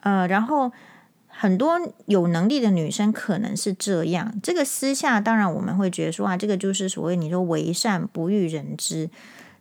[0.01, 0.73] 呃，然后
[1.27, 4.33] 很多有能力的女生可能是这样。
[4.43, 9.09] 这个私下，当然我们会觉得说啊，这个就是所谓你说为善不欲人知。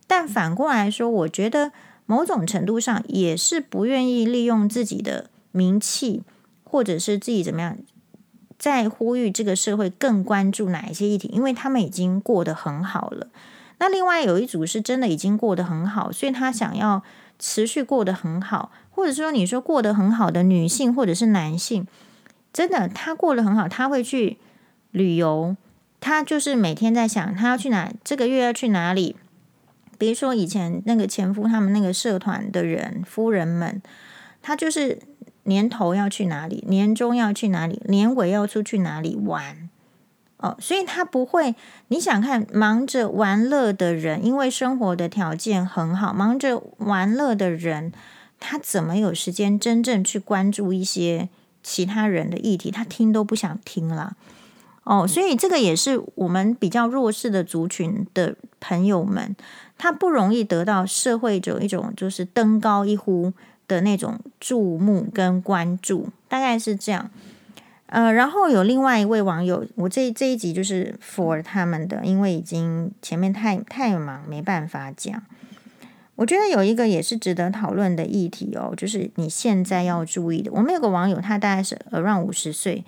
[0.07, 1.71] 但反过来说，我觉得
[2.05, 6.23] 某种程度上也是不愿意利用自己的名气，
[6.63, 7.77] 或者是自己怎么样。
[8.57, 13.27] 在呼吁这个社会更关注哪一些议题，因为他们已经过得很好了。
[13.79, 17.03] 那另外有一组是真的已经过得很好，所以他想要
[17.37, 21.85] 持续过得很好，或者说你说过得很好的女性或者是男性，
[22.53, 24.37] 真的他过得很好，他会去
[24.91, 25.57] 旅游，
[25.99, 29.17] 他就是每天在想他要去哪，这个月要去哪里。
[29.97, 33.81] 比如说以前那个前夫他们那个社团的人夫人们，
[34.41, 34.99] 他就是。
[35.47, 36.63] 年头要去哪里？
[36.67, 37.79] 年终要去哪里？
[37.85, 39.69] 年尾要出去哪里玩？
[40.37, 41.53] 哦，所以他不会。
[41.89, 47.91] 你想看忙着玩乐的人，因为生活的条件很好，忙着玩乐的人，
[48.39, 51.29] 他怎么有时间真正去关注一些
[51.61, 52.71] 其他人的议题？
[52.71, 54.17] 他听都不想听了。
[54.85, 59.35] 哦，所以这个也是我们比较弱势的族群的朋友们，
[59.77, 63.33] 他不容易得到社会有一种就是登高一呼。
[63.67, 67.09] 的那种注目跟关注，大概是这样。
[67.87, 75.19] 呃，然后有另外一位网友，我这这一集就是 for 他们的，因为已经前面太太忙，没办法讲。
[76.15, 80.51] 我觉得有一个也是值得讨论的议题哦，就是你现在要注意的。
[80.51, 82.85] 我们有个网友，他大概是 around 五十岁，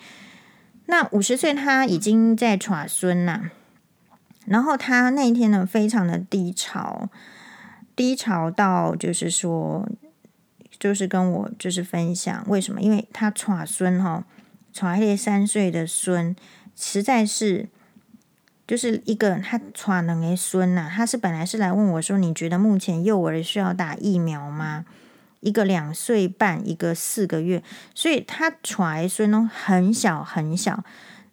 [0.87, 3.51] 那五十岁他已经在耍孙呐，
[4.45, 7.07] 然后他那一天呢，非常的低潮，
[7.95, 9.87] 低潮到就是说。
[10.79, 12.79] 就是跟我就是分享为什么？
[12.79, 14.23] 因为他耍孙哈，
[14.71, 16.35] 耍一三岁的孙，
[16.75, 17.67] 实在是
[18.67, 20.87] 就是一个他带两个孙呐。
[20.95, 24.85] 他是本来是来问我说，你觉得目前幼儿需要打疫苗吗？
[25.39, 27.63] 一个两岁半，一个四个月，
[27.95, 30.83] 所以他揣孙都很小很小。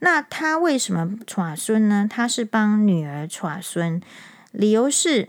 [0.00, 2.06] 那他为什么带孙呢？
[2.10, 4.00] 他是帮女儿带孙，
[4.52, 5.28] 理由是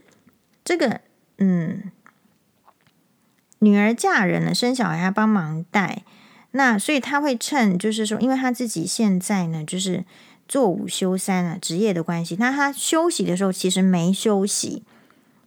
[0.64, 1.02] 这个
[1.38, 1.92] 嗯。
[3.60, 6.04] 女儿嫁人了，生小孩要帮忙带，
[6.52, 10.04] 那所以他会趁，就是说，因为他自己现在呢，就是
[10.48, 14.84] 做五休三啊，职业的关系，那他休息的时候其实没休息，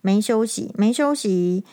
[0.00, 1.64] 没休息，没休息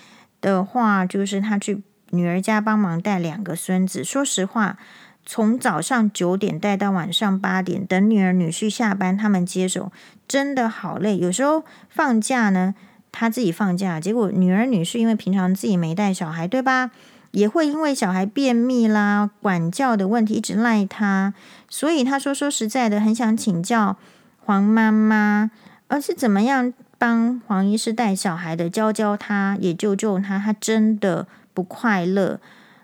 [0.45, 1.81] 的话，就是他去
[2.12, 4.03] 女儿家帮忙带两个孙子。
[4.03, 4.77] 说实话，
[5.25, 9.91] 从早上九点带到晚上八点，等女儿女婿下班，他们接手，
[10.27, 11.17] 真的好累。
[11.17, 12.75] 有时候放假呢。
[13.17, 16.91] 他自己放假，结果女儿女婿因为平常自己没带小孩，对吧？
[17.31, 21.34] 也会因为小孩便秘啦、管教的问题一直赖他，
[21.69, 23.95] 所以他说说实在的，很想请教
[24.39, 25.49] 黄妈妈，
[25.88, 30.39] 而是怎么样帮黄医师带小孩的，教教他，也救救他。
[30.39, 32.39] 他真的不快乐。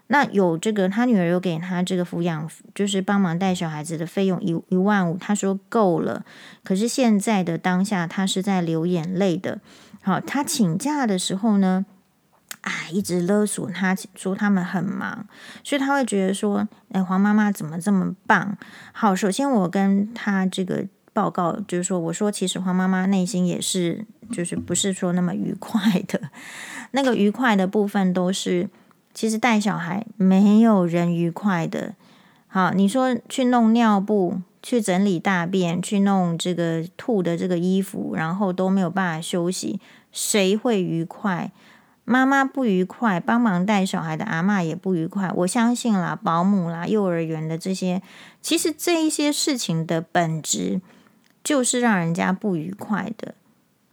[0.07, 6.25] 那有这个，他女儿有给他这个抚养，就是帮忙带小孩子的费用一一万五，他说够了。
[6.65, 9.59] 可是现在的当下，他是在流眼泪的。
[10.03, 11.85] 好，他请假的时候呢，
[12.59, 15.25] 哎，一直勒索他，说他们很忙，
[15.63, 18.57] 所以他会觉得说，哎，黄妈妈怎么这么棒？
[18.91, 26.21] 好，首先我跟他这个报告，就是说，我说其实黄妈妈内心也是，就是不是说那么愉快的，
[26.91, 28.69] 那个愉快的部分都是，
[29.13, 31.93] 其实带小孩没有人愉快的。
[32.47, 34.41] 好，你说去弄尿布。
[34.63, 39.79] 去整理大便，去弄这个吐的这个衣服，然后都没有办法休息，
[40.11, 41.51] 谁会愉快？
[42.05, 45.31] 妈妈不愉快，帮忙带小孩的阿嬷也不愉快。
[45.37, 48.03] 我相信啦，保姆啦，幼儿园的这些，
[48.39, 50.79] 其实这一些事情的本质
[51.43, 53.35] 就是让人家不愉快的。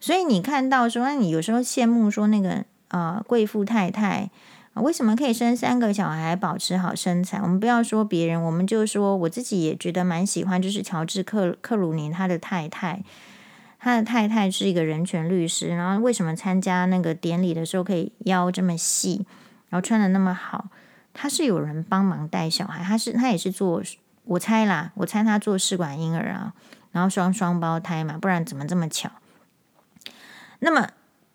[0.00, 4.30] 所以你看到说，那你有时候羡慕说那个啊、呃，贵妇太太。
[4.74, 7.40] 为什么可以生三个小孩，保持好身材？
[7.42, 13.02] 我们不要说别人，我们就说我自己也觉得蛮喜欢，就是乔治克克鲁尼他的太太，
[13.80, 19.26] 他的太太是一个人权律师，然后为什么参加那个典礼的时候可以腰这么细，
[19.68, 20.66] 然后穿得那么好？
[21.12, 23.82] 他是有人帮忙带小孩，他是他也是做，
[24.26, 26.54] 我猜啦，我猜他做试管婴儿啊，
[26.92, 29.10] 然后双双胞胎嘛，不然怎么这么巧？
[30.60, 30.88] 那么，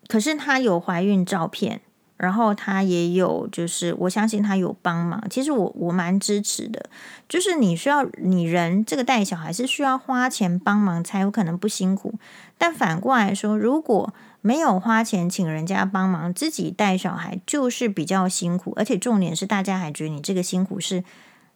[0.08, 1.80] 可是她有怀孕照片。
[2.16, 5.20] 然后她也有，就是我相信她有帮忙。
[5.28, 6.88] 其实我我蛮支持的，
[7.28, 12.14] 就是你需要你人这个带小孩是需要花钱帮忙才有可能不辛苦。
[12.56, 21.02] 但反过来说，如果没有花钱请人家帮忙，自己带小孩就是比较辛苦，而且重点是大家还觉得你这个辛苦是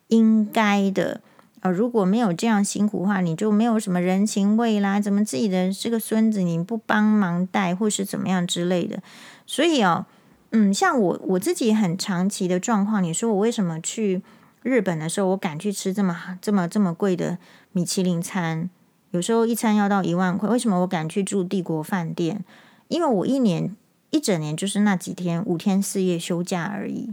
[0.08, 1.20] 应该的。
[1.60, 5.00] 呃，如果没有这样辛苦的话，你就没有什么人情味啦。
[5.00, 9.02] 怎么自己的这个孙子你不帮忙带，或是怎么样之类的？
[9.46, 10.06] 所以哦。
[10.50, 14.22] 嗯，像我我自己很长期的状况，你说我为什么去
[14.62, 17.36] 日本的时候，我敢去吃这么这么这么贵的
[17.72, 18.70] 米其林餐？
[19.10, 22.42] 有时候一餐要到一万块，为什么我敢去住帝国饭店？
[22.88, 23.76] 因为我一年
[24.08, 27.12] 一整年就是那几天五天四夜休假而已，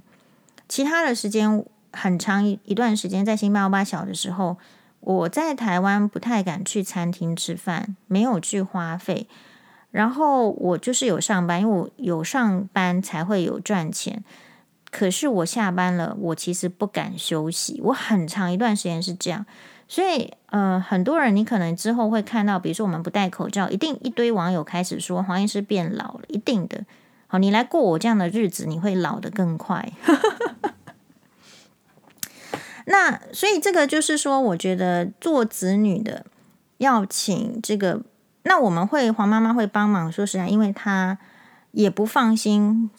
[0.69, 1.61] 其他的时间
[1.95, 4.57] 很长一一段时间，在辛巴巴小的时候，
[4.99, 9.27] 我在台湾不太敢去餐厅吃饭，没有去花费。
[9.91, 14.23] 然后我就是有上班，因为我有上班才会有赚钱。
[14.91, 17.81] 可是我下班了，我其实不敢休息。
[17.83, 19.45] 我很长一段时间是这样，
[19.87, 26.83] 所以呃，很多人你可能之后会看到，比如说我们不戴口罩，一定一堆网友开始说黄医师变老了，一定的。
[27.27, 29.91] 好，你来过我这样的日子，你会老得更快。
[32.85, 36.25] 那所以这个就是说，我觉得做子女的
[36.77, 38.01] 要请这个。
[38.47, 41.17] 那我们会黄妈妈会帮忙，说实在，因为她
[41.71, 42.91] 也不放心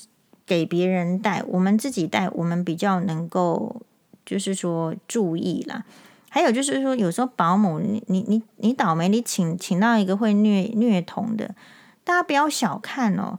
[0.44, 3.82] 给别人带，我们自己带，我们比较能够
[4.24, 5.84] 就是说注意啦。
[6.28, 11.54] 还有就是说，有时候保姆，你你你你倒霉，你请请到一个会虐虐童的，
[12.02, 13.38] 大家不要小看哦。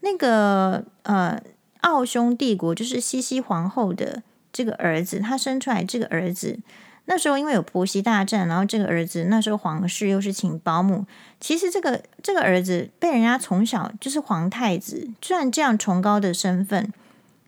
[0.00, 1.42] 那个呃，
[1.80, 4.22] 奥匈帝国就是西西皇后的
[4.56, 6.58] 这个儿子，他生出来这个儿子。
[7.04, 11.04] 那时候因为有婆媳大战，然后这个儿子那时候皇室又是请保姆，
[11.38, 16.90] 其实这个这个儿子被人家从小就是皇太子，虽然这样崇高的身份，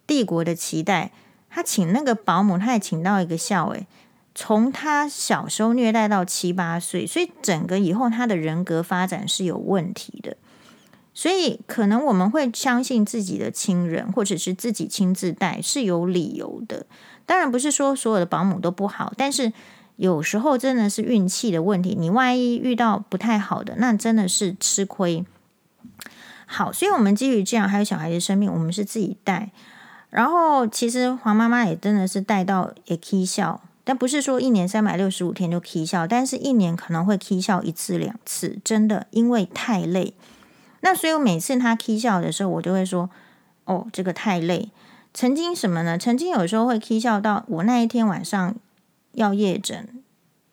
[0.06, 1.10] 帝国的期待，
[1.48, 3.86] 他请那个保姆，他也请到一个孝诶，
[4.34, 10.36] 从他小时候虐待到七八岁，所以整个以后他的人格发展是有问题的，
[11.18, 16.86] 所以可能我们会相信自己的亲人或者是自己亲自带是有理由的。
[17.26, 19.52] 当然不是说所有的保姆都不好，但是
[19.96, 21.96] 有时候真的是运气的问题。
[21.98, 25.26] 你万一遇到不太好的，那真的是吃亏。
[26.46, 29.50] 好，所以我们基于这样，还有小孩的生命，我们是自己带。
[30.10, 40.14] 然后其实黄妈妈也真的是带到也 k 笑，但不是说一年三百六十五天就 k 笑，但是一年可能会 k 笑一次两次，真的因为太累。
[40.80, 43.10] 那所以我每次他起笑的时候，我就会说
[43.64, 44.70] ：“哦，这个太累。”
[45.14, 45.98] 曾经什么呢？
[45.98, 48.54] 曾经有时候会起笑到我那一天晚上
[49.12, 50.02] 要夜诊，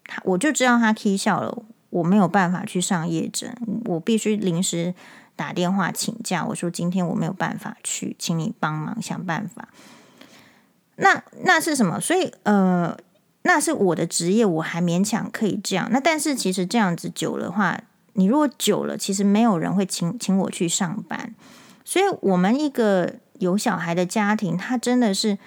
[0.06, 4.96] 他我就知道他起笑了，我没有办法去上夜诊，我必须临时
[5.36, 6.44] 打电话请假。
[6.46, 9.68] 我说今天我没有办法去，请你帮忙想办法。
[10.96, 12.00] 那那是什么？
[12.00, 12.98] 所以呃，
[13.44, 15.90] 那是我的职业，我还勉强可以这样。
[15.92, 17.80] 那但是其实这样子久了的话，
[18.16, 21.34] 你如果久了，其实没有人会请请我去上班。
[21.86, 23.14] 所以我们一个。
[23.40, 25.38] 有小孩的家庭，他真的是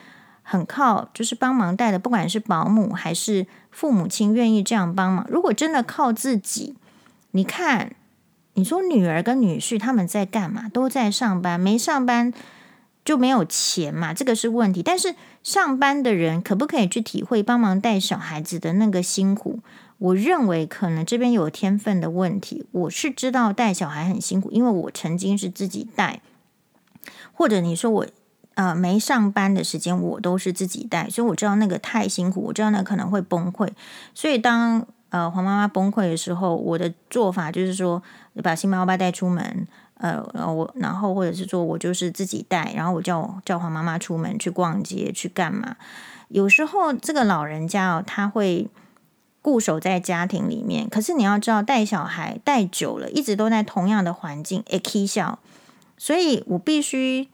[0.42, 5.26] 很靠，就是帮忙带的，不管是保姆还是父母亲愿意这样帮忙。
[5.30, 6.76] 如果真的靠自己，
[7.30, 7.96] 你看，
[8.52, 10.68] 你说女儿跟女婿他们在干嘛？
[10.68, 12.30] 都在上班，没上班
[13.02, 14.82] 就没有钱嘛，这个是问题。
[14.82, 19.60] 但是上班的人可不可以去体会帮忙带小孩子的那个辛苦？
[19.98, 22.64] 我认为可能这边有天分的问题。
[22.72, 26.20] 我是知道带小孩很辛苦，因为我曾经是自己带。
[27.32, 28.06] 或者你说我
[28.54, 33.68] 呃没上班的时间，我都是自己带，所以我知道那个太辛苦，我知道那可能会崩溃。
[34.14, 38.02] 所以当呃黄妈妈崩溃的时候，我的做法就是说
[38.42, 39.66] 把辛巴巴带出门，
[39.98, 45.76] 呃我然后或者是说我就是自己带，然后我叫叫黄妈妈出门去逛街去干嘛。
[46.28, 48.68] 有时候这个老人家哦，他会
[49.48, 55.38] 固守在家庭里面，可是你要知道带小孩带久了，一直都在同样的环境，会起笑。
[55.96, 57.30] 所以我必须，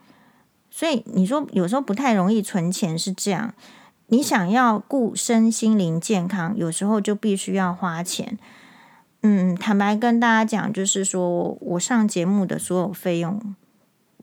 [0.71, 3.53] 所以你说有时候不太容易存钱是这样。
[4.07, 8.39] 你想要顾身心灵健康，有时候就必须要花钱。
[9.23, 13.57] 嗯，坦白跟大家讲，就是说我上节目的所有费用，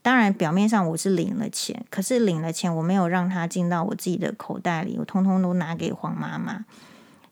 [0.01, 6.63] 当然表面上我是领了钱，可是领了钱我没有让他进到我自己的口袋里，我通通都拿给黄妈妈。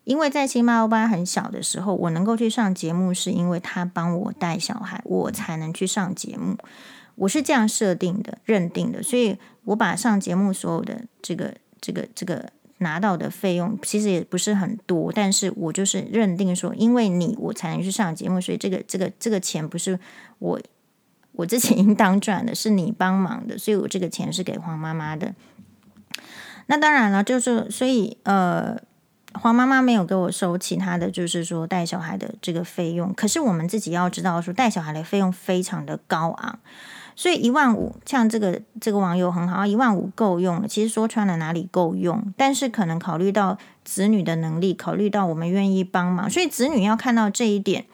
[0.04, 6.56] 因为在新妈欧巴很小的时候，我能够去上节目，是因为他帮我带小孩，我才能去上节目。
[7.16, 20.00] 我是这样设定的、认定的，所以我把上节目所有的这个、这个、这个拿到的费用，其实也不是很多，但是我就是认定说，因为你我才能去上节目，所以这个、这个、这个钱不是
[20.38, 20.58] 我
[21.32, 25.34] 我自己应当赚的，是你帮忙的，所以我这个钱是给黄妈妈的。
[26.66, 28.80] 那当然了，就是所以呃。
[29.34, 36.58] 黄妈妈没有给我收其他的就是说带小孩的这个费用，可是我们自己要知道说带小孩的费用非常的高昂，
[37.14, 40.68] 所以一万五，像这个这个网友很好，一万五够用了。
[40.68, 47.86] 其实说穿了哪里够用，但是可能考虑到子女的能力，考虑到我们愿意帮忙，所以子女要看到这一点，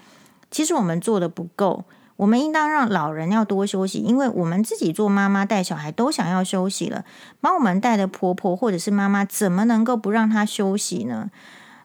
[0.50, 1.84] 其实我们做的不够。
[2.16, 7.04] 我们应当让老人要多休息，因为我们自己做妈妈带小孩都想要休息了，
[7.40, 11.30] 帮我们带的婆婆或者是妈妈怎么能够不让她休息呢？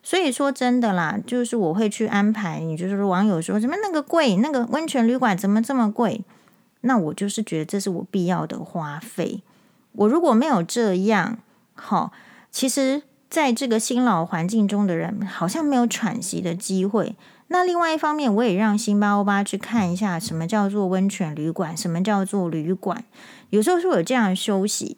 [0.03, 2.59] 所以说真的啦，就是我会去安排。
[2.59, 6.23] 你就是网友说什么那个贵，那个温泉旅馆怎么这么贵？
[6.82, 9.43] 那我就是觉得这是我必要的花费。
[9.91, 11.38] 我如果没有这样，
[11.75, 12.11] 好，
[12.49, 17.15] 其实在这个新老环境中的人好像没有喘息的机会。
[17.54, 23.04] 那另外一方面，我也让辛巴欧巴去看一下什么叫做温泉旅馆，什么叫做旅馆。
[23.49, 24.95] 有时候是有这样休息。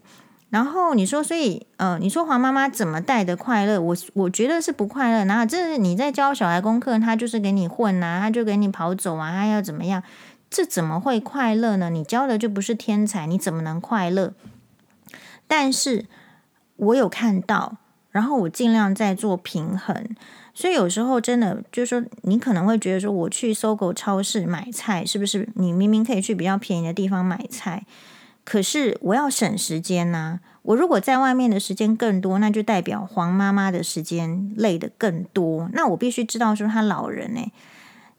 [0.52, 3.82] 然后你说，所以呃，你说黄妈妈怎么带的快乐？
[3.82, 5.26] 我我觉得是不快乐。
[5.26, 10.04] 然后这是你在教小孩功课，他就是给你混啊，他就给你跑走啊，他要怎么样？
[10.52, 11.90] 这怎么会快乐呢？
[11.90, 14.36] 你教的就不是天才，你怎么能快乐？
[15.48, 16.06] 但是
[16.76, 17.78] 我有看到，
[18.12, 20.16] 然后我尽量在做平衡。
[20.56, 25.50] 所以有时候真的就是说，你可能会觉得说，我去搜狗超市买菜，是不是？
[25.56, 27.86] 你明明可以去比较便宜的地方买菜，
[28.46, 35.70] 可是我要省时间呐、我如果在外面的时间更多，那就代表黄妈妈的时间累得更多。
[35.74, 37.52] 那我必须知道说，他老人呢，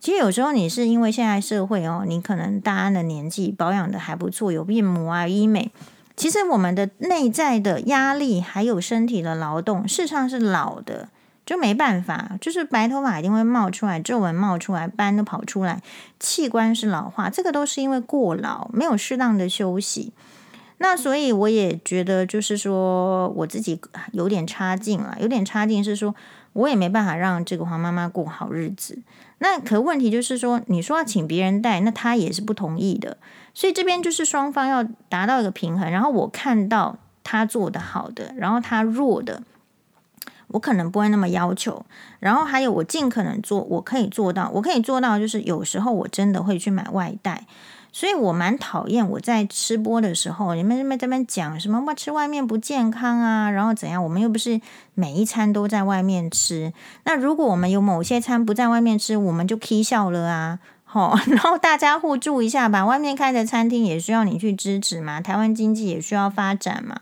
[0.00, 5.70] 其实有时候你是因为现在社会哦，你可能大安的年纪保养的还不错，有面膜啊、医美。
[6.16, 11.10] 其实我们的内在的压力还有身体的劳动，事实上是老的。
[11.46, 15.82] 就没办法，就是白头发一定会冒出来，皱纹冒出来，斑都跑出来，
[16.18, 20.12] 器官是老化，这个都是因为过劳，没有适当的休息。
[20.78, 23.80] 那所以我也觉得，就是说我自己
[24.12, 26.14] 有点差劲了，有点差劲是说，
[26.54, 28.98] 我也没办法让这个黄妈妈过好日子。
[29.38, 33.18] 那可问题就是说，你说要请别人带，那他也是不同意的。
[33.52, 35.90] 所以这边就是双方要达到一个平衡。
[35.90, 39.42] 然后我看到他做的好的，然后他弱的。
[40.54, 41.84] 我可能不会那么要求，
[42.20, 47.44] 然后还有我尽可能做，我可以做到，我可以做到，就是有时候我真的会去买外带，
[47.92, 54.04] 所以我蛮讨厌我在吃播的时候，你们在那边这边讲什么哇吃外面不健康啊，然后怎样？
[54.04, 54.60] 我们又不是
[54.94, 67.00] 每一餐都在外面吃，那如果我们有某些餐不在外面吃，我们就 k 笑了啊，好， 然后大家互助一下吧，外面开的餐厅也需要你去支持嘛，台湾经济也需要发展嘛，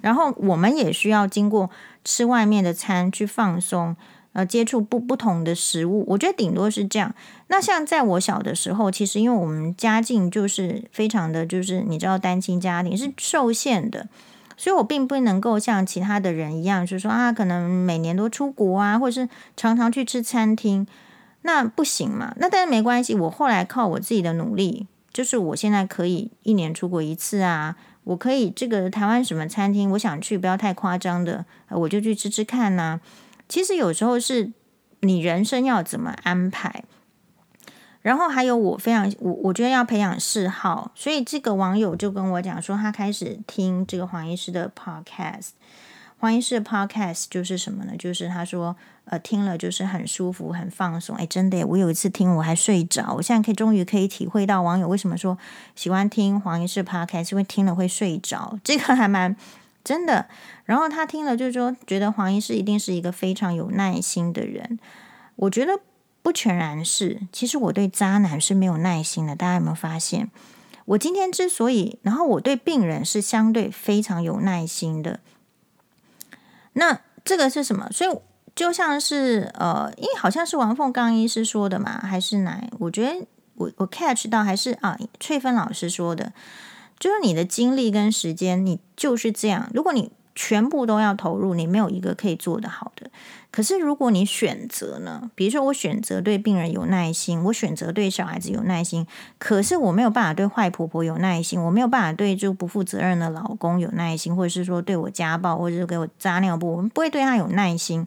[0.00, 1.68] 然后我们也需要经过。
[2.04, 3.96] 吃外面的餐去放松，
[4.34, 7.14] 呃，接触不不同的食物，我觉得顶多是这样。
[7.48, 14.08] 那像在我小的时候，其实因为我们家境就是非常的就是你知道单亲家庭是受限的，
[14.56, 20.86] 所以我并不能够像其他的人一样，就是说啊，可能每年都出国啊，或者是常常去吃餐厅，
[21.42, 22.34] 那不行嘛。
[22.36, 27.76] 那但是没关系，我后来靠我自己的努力，就是我现在可以一年出国一次啊。
[28.04, 33.00] 我可以这个台湾什么餐厅，我想去，不要太夸张的，我就去吃吃看呐、
[33.48, 34.52] 其实有时候是
[35.00, 36.84] 你人生要怎么安排，
[38.02, 45.50] 然后还有我非常我我觉得要培养嗜好，所以这个网友就跟我讲说，他开始听这个黄医师的 podcast。
[46.18, 47.92] 黄医师的 podcast 就是什么呢？
[47.98, 48.76] 就是他说，
[49.06, 51.14] 呃，听了就是很舒服、很放松。
[51.16, 53.14] 哎，真的，我有一次听我还睡着。
[53.14, 55.36] 我现在可以终于可以体会到网友为什么说
[55.74, 58.58] 喜欢听黄医师 podcast，因为听了会睡着。
[58.64, 59.36] 这个还蛮
[59.84, 60.26] 真的。
[60.64, 64.78] 然后他听了就是说，觉得黄医师一定是一个非常有耐心的人。
[65.36, 65.80] 我觉得
[66.22, 69.36] 不全然是，其实我对渣男是没有耐心的。
[69.36, 70.30] 大家有没有发现？
[70.86, 75.20] 我今天之所以，然后我对病人是相对非常有耐心的。
[76.74, 77.88] 那这个是什么？
[77.90, 78.10] 所以
[78.54, 82.62] 就像是呃，因为好像是王凤刚医师说的嘛，还是哪？
[82.78, 83.26] 我觉得
[83.56, 86.32] 我我 catch 到还是啊，翠芬老师说的，
[86.98, 89.68] 就是你的精力跟时间，你就是这样。
[89.74, 93.10] 如果你全部都要投入，你没有一个可以做得好的。
[93.50, 95.30] 可是如果你选择呢？
[95.36, 99.06] 比如说我选择对病人有耐心，我选择对小孩子有耐心，
[99.38, 108.06] 可是我没有办法对坏婆婆有耐心，我没有办法对就不负责任的老公有耐心，或者是说对我家暴，或者是给我扎尿布，我们不会对他有耐心。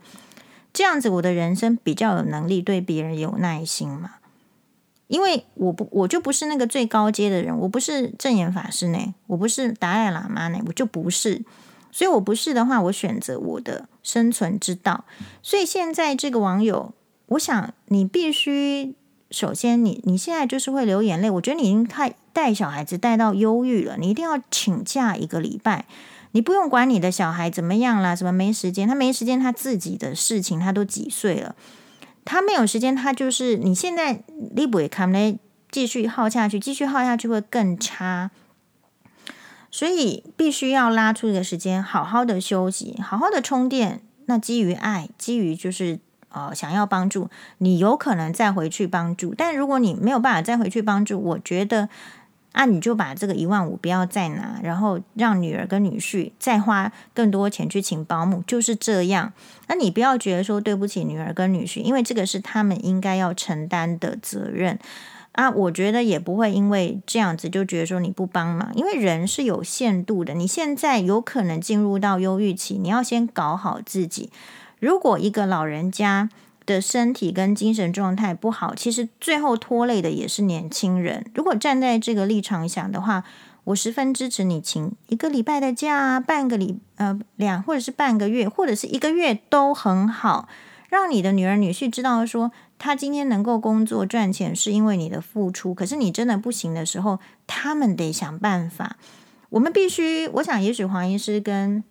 [0.78, 4.12] 这样子我的人生比较有能力对别人有耐心嘛。
[5.08, 11.44] 因为我不，我就不是那个最高阶的人，我不是证严法师呢，我不是达赖喇嘛呢，我就不是。
[11.92, 15.04] 所以我不是的话，我选择我的生存之道。
[15.42, 16.94] 所以现在这个网友，
[17.30, 18.94] 我想你必须
[19.32, 25.86] 首先你，你你现在就是会流眼泪，我觉得你已经太带小孩子带到忧郁了，你一定要请假一个礼拜，
[26.38, 31.56] 你不用管你的小孩怎么样啦，什么没时间，他没时间，他自己的事情，他都几岁了。
[32.26, 34.22] 他没有时间，他就是你现在
[34.56, 35.40] 你不会看呢，
[35.72, 38.30] 继续耗下去，继续耗下去会更差，
[39.72, 44.02] 所以必须要拉出一个时间，好好的休息，好好的充电。
[44.28, 45.98] 那基于爱，基于就是
[46.30, 49.34] 呃想要帮助你，有可能再回去帮助。
[49.36, 51.90] 但如果你没有办法再回去帮助，我觉得。
[52.58, 59.32] 那、啊、你就把这个一万五不要再拿，然后让女儿跟女婿再花更多钱去请保姆，就是这样。
[59.68, 64.80] 那你不要觉得说对不起女儿跟女婿，因为这个是他们应该要承担的责任
[65.34, 65.52] 啊。
[65.52, 70.34] 我觉得也不会因为这样子就觉得说你不帮忙，因为人是有限度的。
[70.34, 74.32] 你现在有可能进入到忧郁期，你要先搞好自己。
[74.80, 76.30] 如果一个老人家，
[76.68, 81.26] 的身体跟精神状态不好，其实最后拖累的也是年轻人。
[81.34, 83.24] 如果站在这个立场想的话，
[83.64, 90.48] 我十分支持你请一个礼拜的假，半个礼呃两或者是半个月，或者是一个月都很好，
[90.90, 95.74] 让你的女儿女婿知道说，他今天能够工作赚钱是因为你的付出。
[95.74, 98.98] 可是你真的不行的时候，他们得想办法。
[99.50, 101.84] 我们必须，我想也许黄医师跟。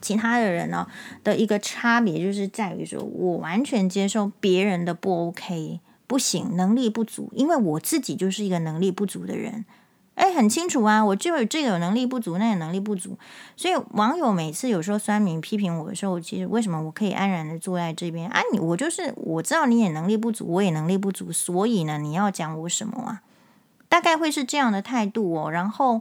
[0.00, 0.86] 其他的人呢
[1.22, 9.64] 的一个差别就是在于说，我完全接受别人的不 OK，不行，能力不足，因为我自己就是一个能力不足的人。
[10.14, 13.16] 哎，很清楚啊，我就这个有能力不足，那个能力不足。
[13.56, 18.28] 所以网友每次有时候酸民批评我的时候，其实为什么我可以安然的坐在这边？
[18.30, 23.22] 啊，你我就是我知道你也能力不足，我也能力不足，所以呢，你要讲我什么啊？
[23.88, 26.00] 大概会是这样的态度哦，然后。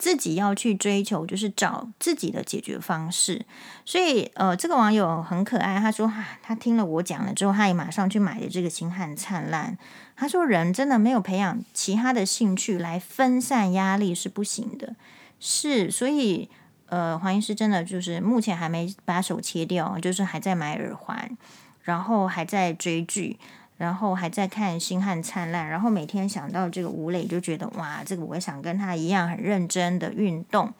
[0.00, 3.44] 自己要去追求，就是找自己的解决方式。
[3.84, 9.72] 所以，呃，这个网友很可爱，他说，哈，他听了我讲了之后，他也马上去买了这个《星汉灿烂》。
[10.16, 14.96] 他说，人真的没有培养其他的兴趣来分散压力是不行的。
[15.38, 16.48] 是，所以，
[16.86, 21.36] 呃，黄医师真的就是目前还没把手切掉，就是还在买耳环，
[21.82, 23.38] 然后还在追剧。
[23.80, 30.70] 然后还在看《星汉灿烂》，然后每天想到这个吴磊，就觉得哇，这个我也想跟他一样很认真的运动。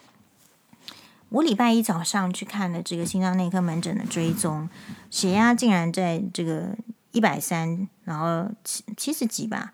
[1.31, 4.69] 我礼拜一早上去看了这个心脏内科门诊的追踪，
[5.09, 6.77] 血压竟然在这个
[7.13, 9.73] 一百三，然后七七十几吧。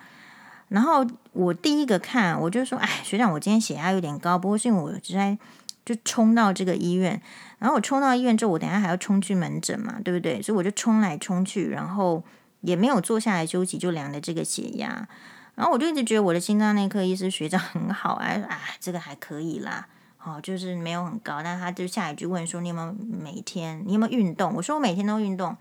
[0.69, 5.37] 然后我第一个看，我就说，哎，学长，我今天血压有点高，不过是因为我直接
[5.85, 7.21] 就冲到这个医院，
[7.59, 10.41] 然后我冲到医院之后，我等下还要冲去门诊嘛，对不对？
[10.41, 12.23] 所以我就冲来冲去，然后。
[12.67, 15.09] 也没有坐下来休息，就量了这个血压，
[15.55, 19.87] 然后我就一直觉得我的心脏内科医师学长很好，哎啊，这个还可以啦，
[20.25, 22.93] 哦，就是没有很高，但他就下一句问说，你有没有
[23.23, 24.53] 每天，你有没有运动？
[24.55, 25.57] 我说我每天都运动。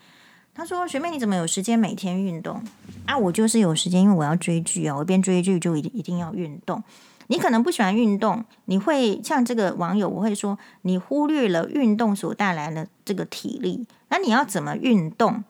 [0.56, 2.64] 他说学妹你怎么有时间每天运动？
[3.06, 6.84] 啊，我就是有时间，因为我要追剧啊，我一边追剧就一定一定要运动。
[7.28, 15.44] 你可能不喜欢运动，你会像这个网友，我会说你忽略了运动所带来的这个体力，那你要怎么运动？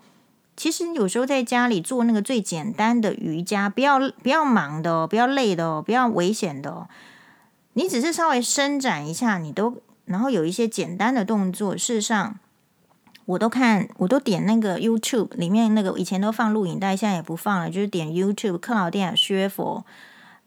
[0.57, 6.87] 其实有时候在家里做那个最简单的瑜伽，不要不要忙的哦，不要累的哦，不要危险的哦。
[7.73, 11.75] 你只是稍微伸展一下，你都然后有一些简单的动作。
[11.75, 12.39] 事实上，
[13.25, 19.83] 我都看，我都点那个 YouTube 里面那个以前都放录影带，现在也不放了，就是点 YouTube 克劳迪亚薛佛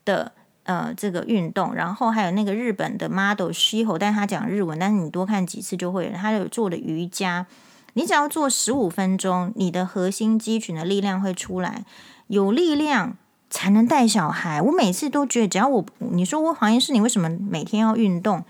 [0.07, 0.33] 的
[0.63, 6.11] 呃这个运动，然后还有那个日本的 model 西侯，但是他讲日文，但是你多看几次就会。
[6.11, 7.47] 他有做的瑜伽。
[7.99, 11.85] 你只要做十五分钟，你的核心肌群的力量会出来，
[12.29, 13.17] 有力量
[13.51, 14.63] 才能带小孩。
[14.63, 18.45] 我每次都觉得，只要我你说我黄医师，你为什么每天要运动？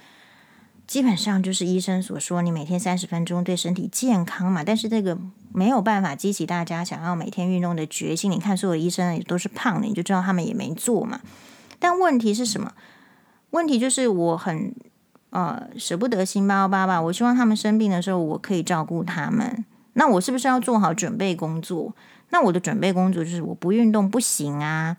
[0.86, 4.62] 基本上就是医生所说，你每天三十分钟对身体健康嘛。
[4.62, 5.16] 但是这个
[5.54, 8.30] 没有办法激起大家想要每天运动的决心。
[8.30, 11.22] 你看，所有医生也都是胖的，你就知道他们也没做嘛。
[11.78, 12.74] 但问题是什么？
[13.52, 14.74] 问题就是我很。
[15.30, 17.00] 呃，舍不得辛巴巴吧？
[17.02, 19.64] 我希望他们生病的时候，我可以照顾他们。
[19.92, 21.94] 那我是不是要做好准备工作？
[22.30, 24.96] 那我的准备工作就是我不运动不行啊。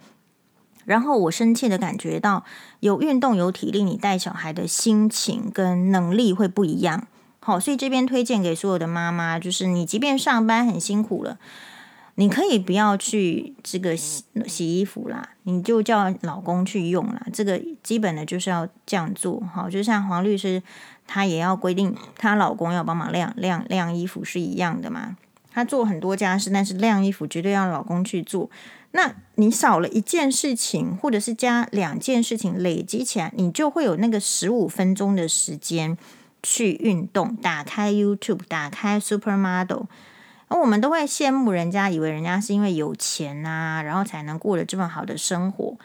[0.85, 2.43] 然后我深切的感觉到，
[2.79, 7.07] 有运动有体力，你带小孩的心情跟能力会不一样。
[7.39, 11.37] 好，所以这边推荐给所有的妈妈，就是你即便上班很辛苦了。
[12.19, 17.25] 你可以不要去这个洗洗衣服啦，你就叫老公去用啦。
[17.31, 20.61] 这个基本的就是要这样做，好，就像黄律师，
[21.07, 25.15] 他也要规定她老公要帮忙晾晾晾衣服是一样的嘛。
[25.49, 28.49] 她做很多家事，但是晾衣服绝对要老公去做。
[28.91, 35.97] 那你少了一件事情，或者是加两件事情，累积起来，你就会有那个十五分钟的时间
[36.43, 37.33] 去运动。
[37.37, 39.85] 打开 YouTube，打开 Supermodel，
[40.49, 45.77] 而我们都会羡慕人家，以为人家是因为有钱啊，然后才能过得这么好的生活。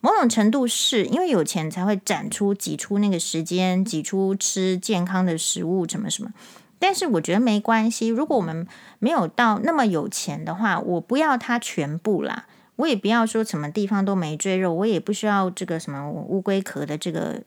[0.00, 6.32] 某种程度是因为有钱才会展出挤出那个时间，挤出吃健康的食物，什么什么。
[6.78, 8.66] 但是我觉得没关系，如果我们
[8.98, 17.40] 没有到那么有钱的话，我不要它全部啦，我也不要说什么地方都没赘肉，我也不需要这个什么乌龟壳的这个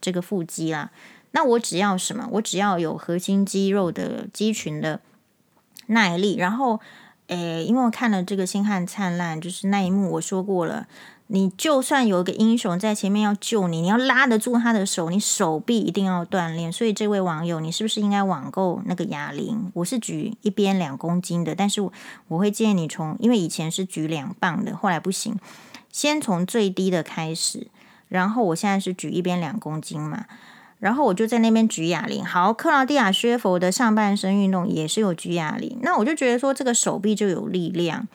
[0.00, 0.90] 这个腹肌啦。
[1.30, 2.28] 那我只要什么？
[2.32, 5.00] 我只要有核心肌肉的肌群的
[5.92, 6.36] 耐力。
[6.36, 6.80] 然后，
[7.28, 10.86] 诶，因为我看了这个《星汉灿烂》，就是那一幕，我说过了。
[11.28, 16.70] 你就算有一个英雄在前面要救你，你要拉得住他的手，你手臂一定要锻炼。
[16.70, 19.70] 所以这位网友，你是不是应该网购那个哑铃？
[19.72, 21.80] 我是举一边两公斤的，但是
[22.28, 25.34] 我会建议你从，因为以前是举两磅的，后来不行，
[25.90, 27.68] 先从最低的开始。
[28.08, 30.26] 然后我现在是举一边两公斤嘛，
[30.82, 32.24] 然后我就在那边举哑铃。
[32.24, 38.08] 好，克劳蒂亚薛佛的上半身运动也是有举哑铃，那我就觉得说这个手臂就有力量。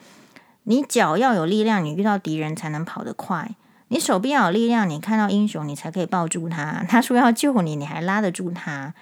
[0.64, 3.52] 你脚要有力量，你遇到敌人才能跑得快。
[3.88, 6.84] 你手臂要有力量，你看到英雄，你才可以抱住他。
[6.90, 8.92] 他说要救你，你还拉得住他。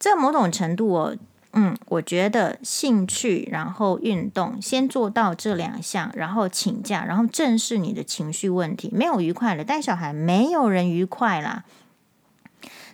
[0.00, 1.14] 这某种程度哦，
[1.52, 8.88] 嗯，我觉得兴趣，然后运动，先做到这两项，然后请假，然后正视你的情绪问题。
[8.90, 11.64] 没有愉快了，带小孩没有人愉快啦。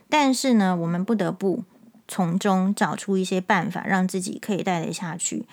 [0.08, 1.64] 但是呢，我们不得不
[2.06, 5.46] 从中找出一些办法，让自己可以带得下去。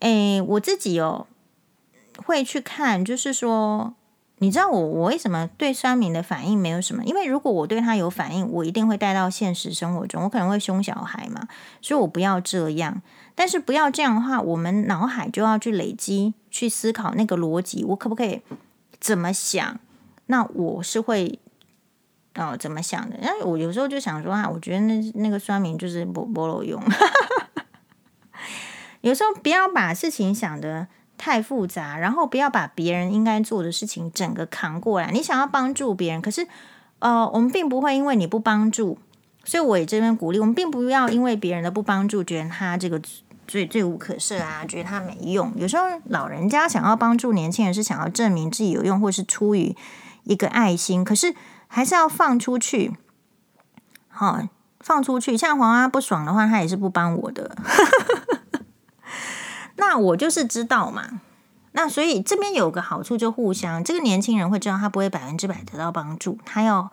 [0.00, 1.26] 诶，我自己哦。
[2.26, 3.94] 会去看，就是说，
[4.36, 7.02] 你知道我我为什么对酸民的反应没有什么？
[7.04, 11.48] 因为如果我对他有反应，我一定会带到现实生活中，我可能会凶小孩嘛，
[11.80, 13.00] 所以我不要这样。
[13.34, 18.42] 但是不要这样的话，我们脑海就要去累积、去思考那个逻辑，我可不可以
[19.00, 19.80] 怎么想？
[20.26, 21.38] 那我是会
[22.36, 23.16] 哦怎么想的？
[23.16, 26.82] 因为我有时候就想说啊，我觉得那那个酸民就是不不有用。
[29.02, 30.88] 有时候不要把事情想的。
[31.18, 35.12] 太复杂，然后不要把别人应该做的事情整个扛过来。
[35.12, 36.48] 你想要帮助别人，可是，
[36.98, 38.98] 呃，我们并不会因为你不帮助，
[39.44, 43.00] 所以我也这边鼓励我们，并不要因为别人的不帮助，觉得他这个
[43.46, 45.52] 罪罪无可赦啊，觉得他没用。
[45.54, 49.76] 有时候老人家想要帮助年轻人，是想要证明自己有用，或是出于
[50.24, 51.32] 一个爱心，可是
[51.74, 52.92] 还是要放出去。
[54.08, 54.46] 好，
[54.78, 55.38] 放出去。
[55.38, 57.56] 像黄阿不爽的话，他也是不帮我的。
[59.76, 61.22] 那我就是知道嘛，
[61.72, 66.92] 那所以这边有个好处，就互相这个年轻人会知道他不会百分之百得到帮助，他要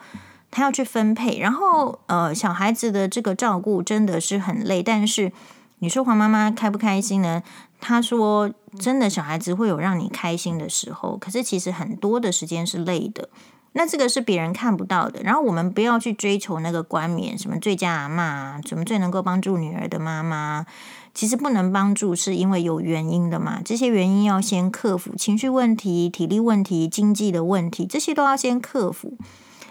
[0.50, 5.34] 他要去分配，然后呃小孩子的这个照顾真的是很累，但是
[5.80, 7.44] 你说黄妈妈开不开心呢？
[7.82, 8.50] 她说
[8.80, 13.30] 真的，小孩子会有让你开心的时候，可是其实很多的时间是累的，
[13.74, 15.22] 那这个是别人看不到的。
[15.24, 20.66] 然后我们不要去追求那个冠冕，什么最佳阿嬷，什么最能够帮助女儿的妈妈。
[21.14, 23.62] 其实不能帮助，是因为有原因的嘛。
[23.66, 29.18] 这些原因要先克服，情绪问题、体力问题、经济的问题，这些都要先克服。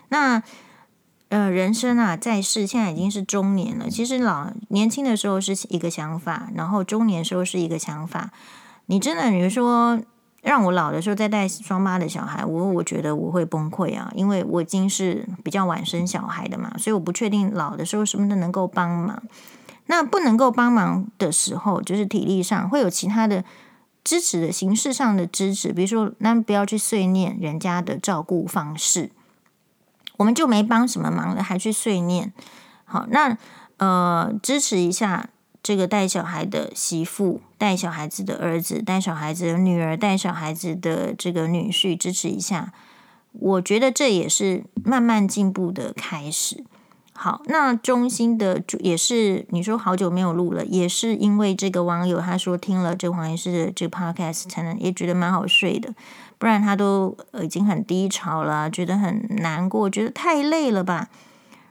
[0.08, 0.42] 那
[1.28, 3.88] 呃，人生啊，在世现在已经是中年了。
[3.88, 8.30] 其实老年轻的时候是一个想法，然后中年时候是一个想法。
[8.86, 10.00] 你真的，比如说
[10.42, 19.22] 让我老的时候再带双八的小孩，我我觉得我会崩溃啊，因为我已经是比较晚生小孩的嘛，所以我不确定老的时候什么都能够帮忙。
[19.86, 23.42] 那不能够帮忙的时候，就是体力上会有其他的
[24.04, 29.10] 支持的形式上的支持，比如说，那不要去碎念人家的照顾方式，
[30.18, 32.32] 我们就没帮什么忙了，还去碎念。
[32.84, 33.36] 好，那
[33.78, 35.30] 呃，支持一下
[35.68, 42.72] 这个带小孩的媳妇、带小孩子的儿子、带小孩子的女儿、带小孩子的这个女婿，支持一下，
[43.32, 46.64] 我觉得这也是慢慢进步的开始。
[47.12, 55.94] 好，那中心的也是你说好久没有录了，也是因为这个网友他说听了这黄医师的这个 podcast 才能也觉得蛮好睡的，
[56.38, 61.10] 不然他都已经很低潮了，觉得很难过，觉得太累了吧？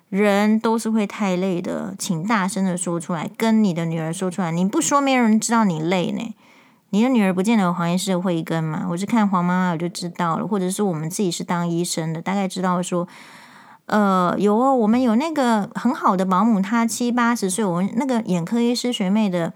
[0.09, 6.35] 人都是会太累的，请大声的说出来，跟你的女儿说出来，你不说没有人知道你累呢。
[6.91, 8.85] 你的女儿不见得有黄医师的慧根嘛？
[8.89, 13.07] 我是看黄妈妈我就知道了，或者是我们自己是当医生的，大概知道说。
[13.87, 17.63] 呃，有哦，我们有那个很好的保姆，她七八十岁。
[17.63, 19.53] 我们那个眼科医师学妹的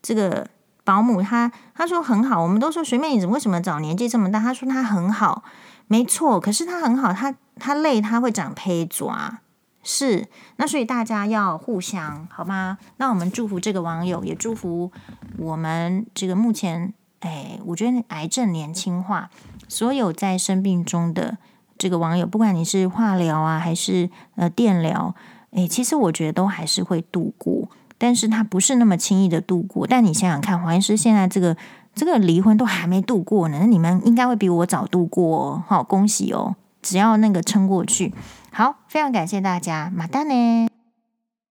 [0.00, 0.46] 这个
[0.84, 2.42] 保姆，她她说很好。
[2.42, 4.40] 我们都说学妹你怎么为什么早年纪这么大？
[4.40, 5.44] 她说她很好，
[5.86, 6.40] 没错。
[6.40, 9.40] 可是她很好，她她累，她会长胚爪，
[9.86, 10.26] 是，
[10.56, 12.78] 那所以大家要互相好吗？
[12.96, 14.90] 那我们祝福这个网友，也祝福
[15.36, 19.28] 我们这个目前，哎，我觉得癌症年轻化，
[19.68, 21.36] 所有在生病中的
[21.76, 25.14] 这个网友，不管你是化疗啊，还是呃电疗，
[25.52, 27.68] 哎，其实我觉得都还是会度过，
[27.98, 29.86] 但是他不是那么轻易的度过。
[29.86, 31.54] 但你想想看，黄医师现在这个
[31.94, 38.14] 这个离婚都还没度过呢，那你们应该会比我早度过哦，好，恭喜哦，只要那个撑过去。
[38.54, 40.73] 好，非常感谢大家，马丹呢。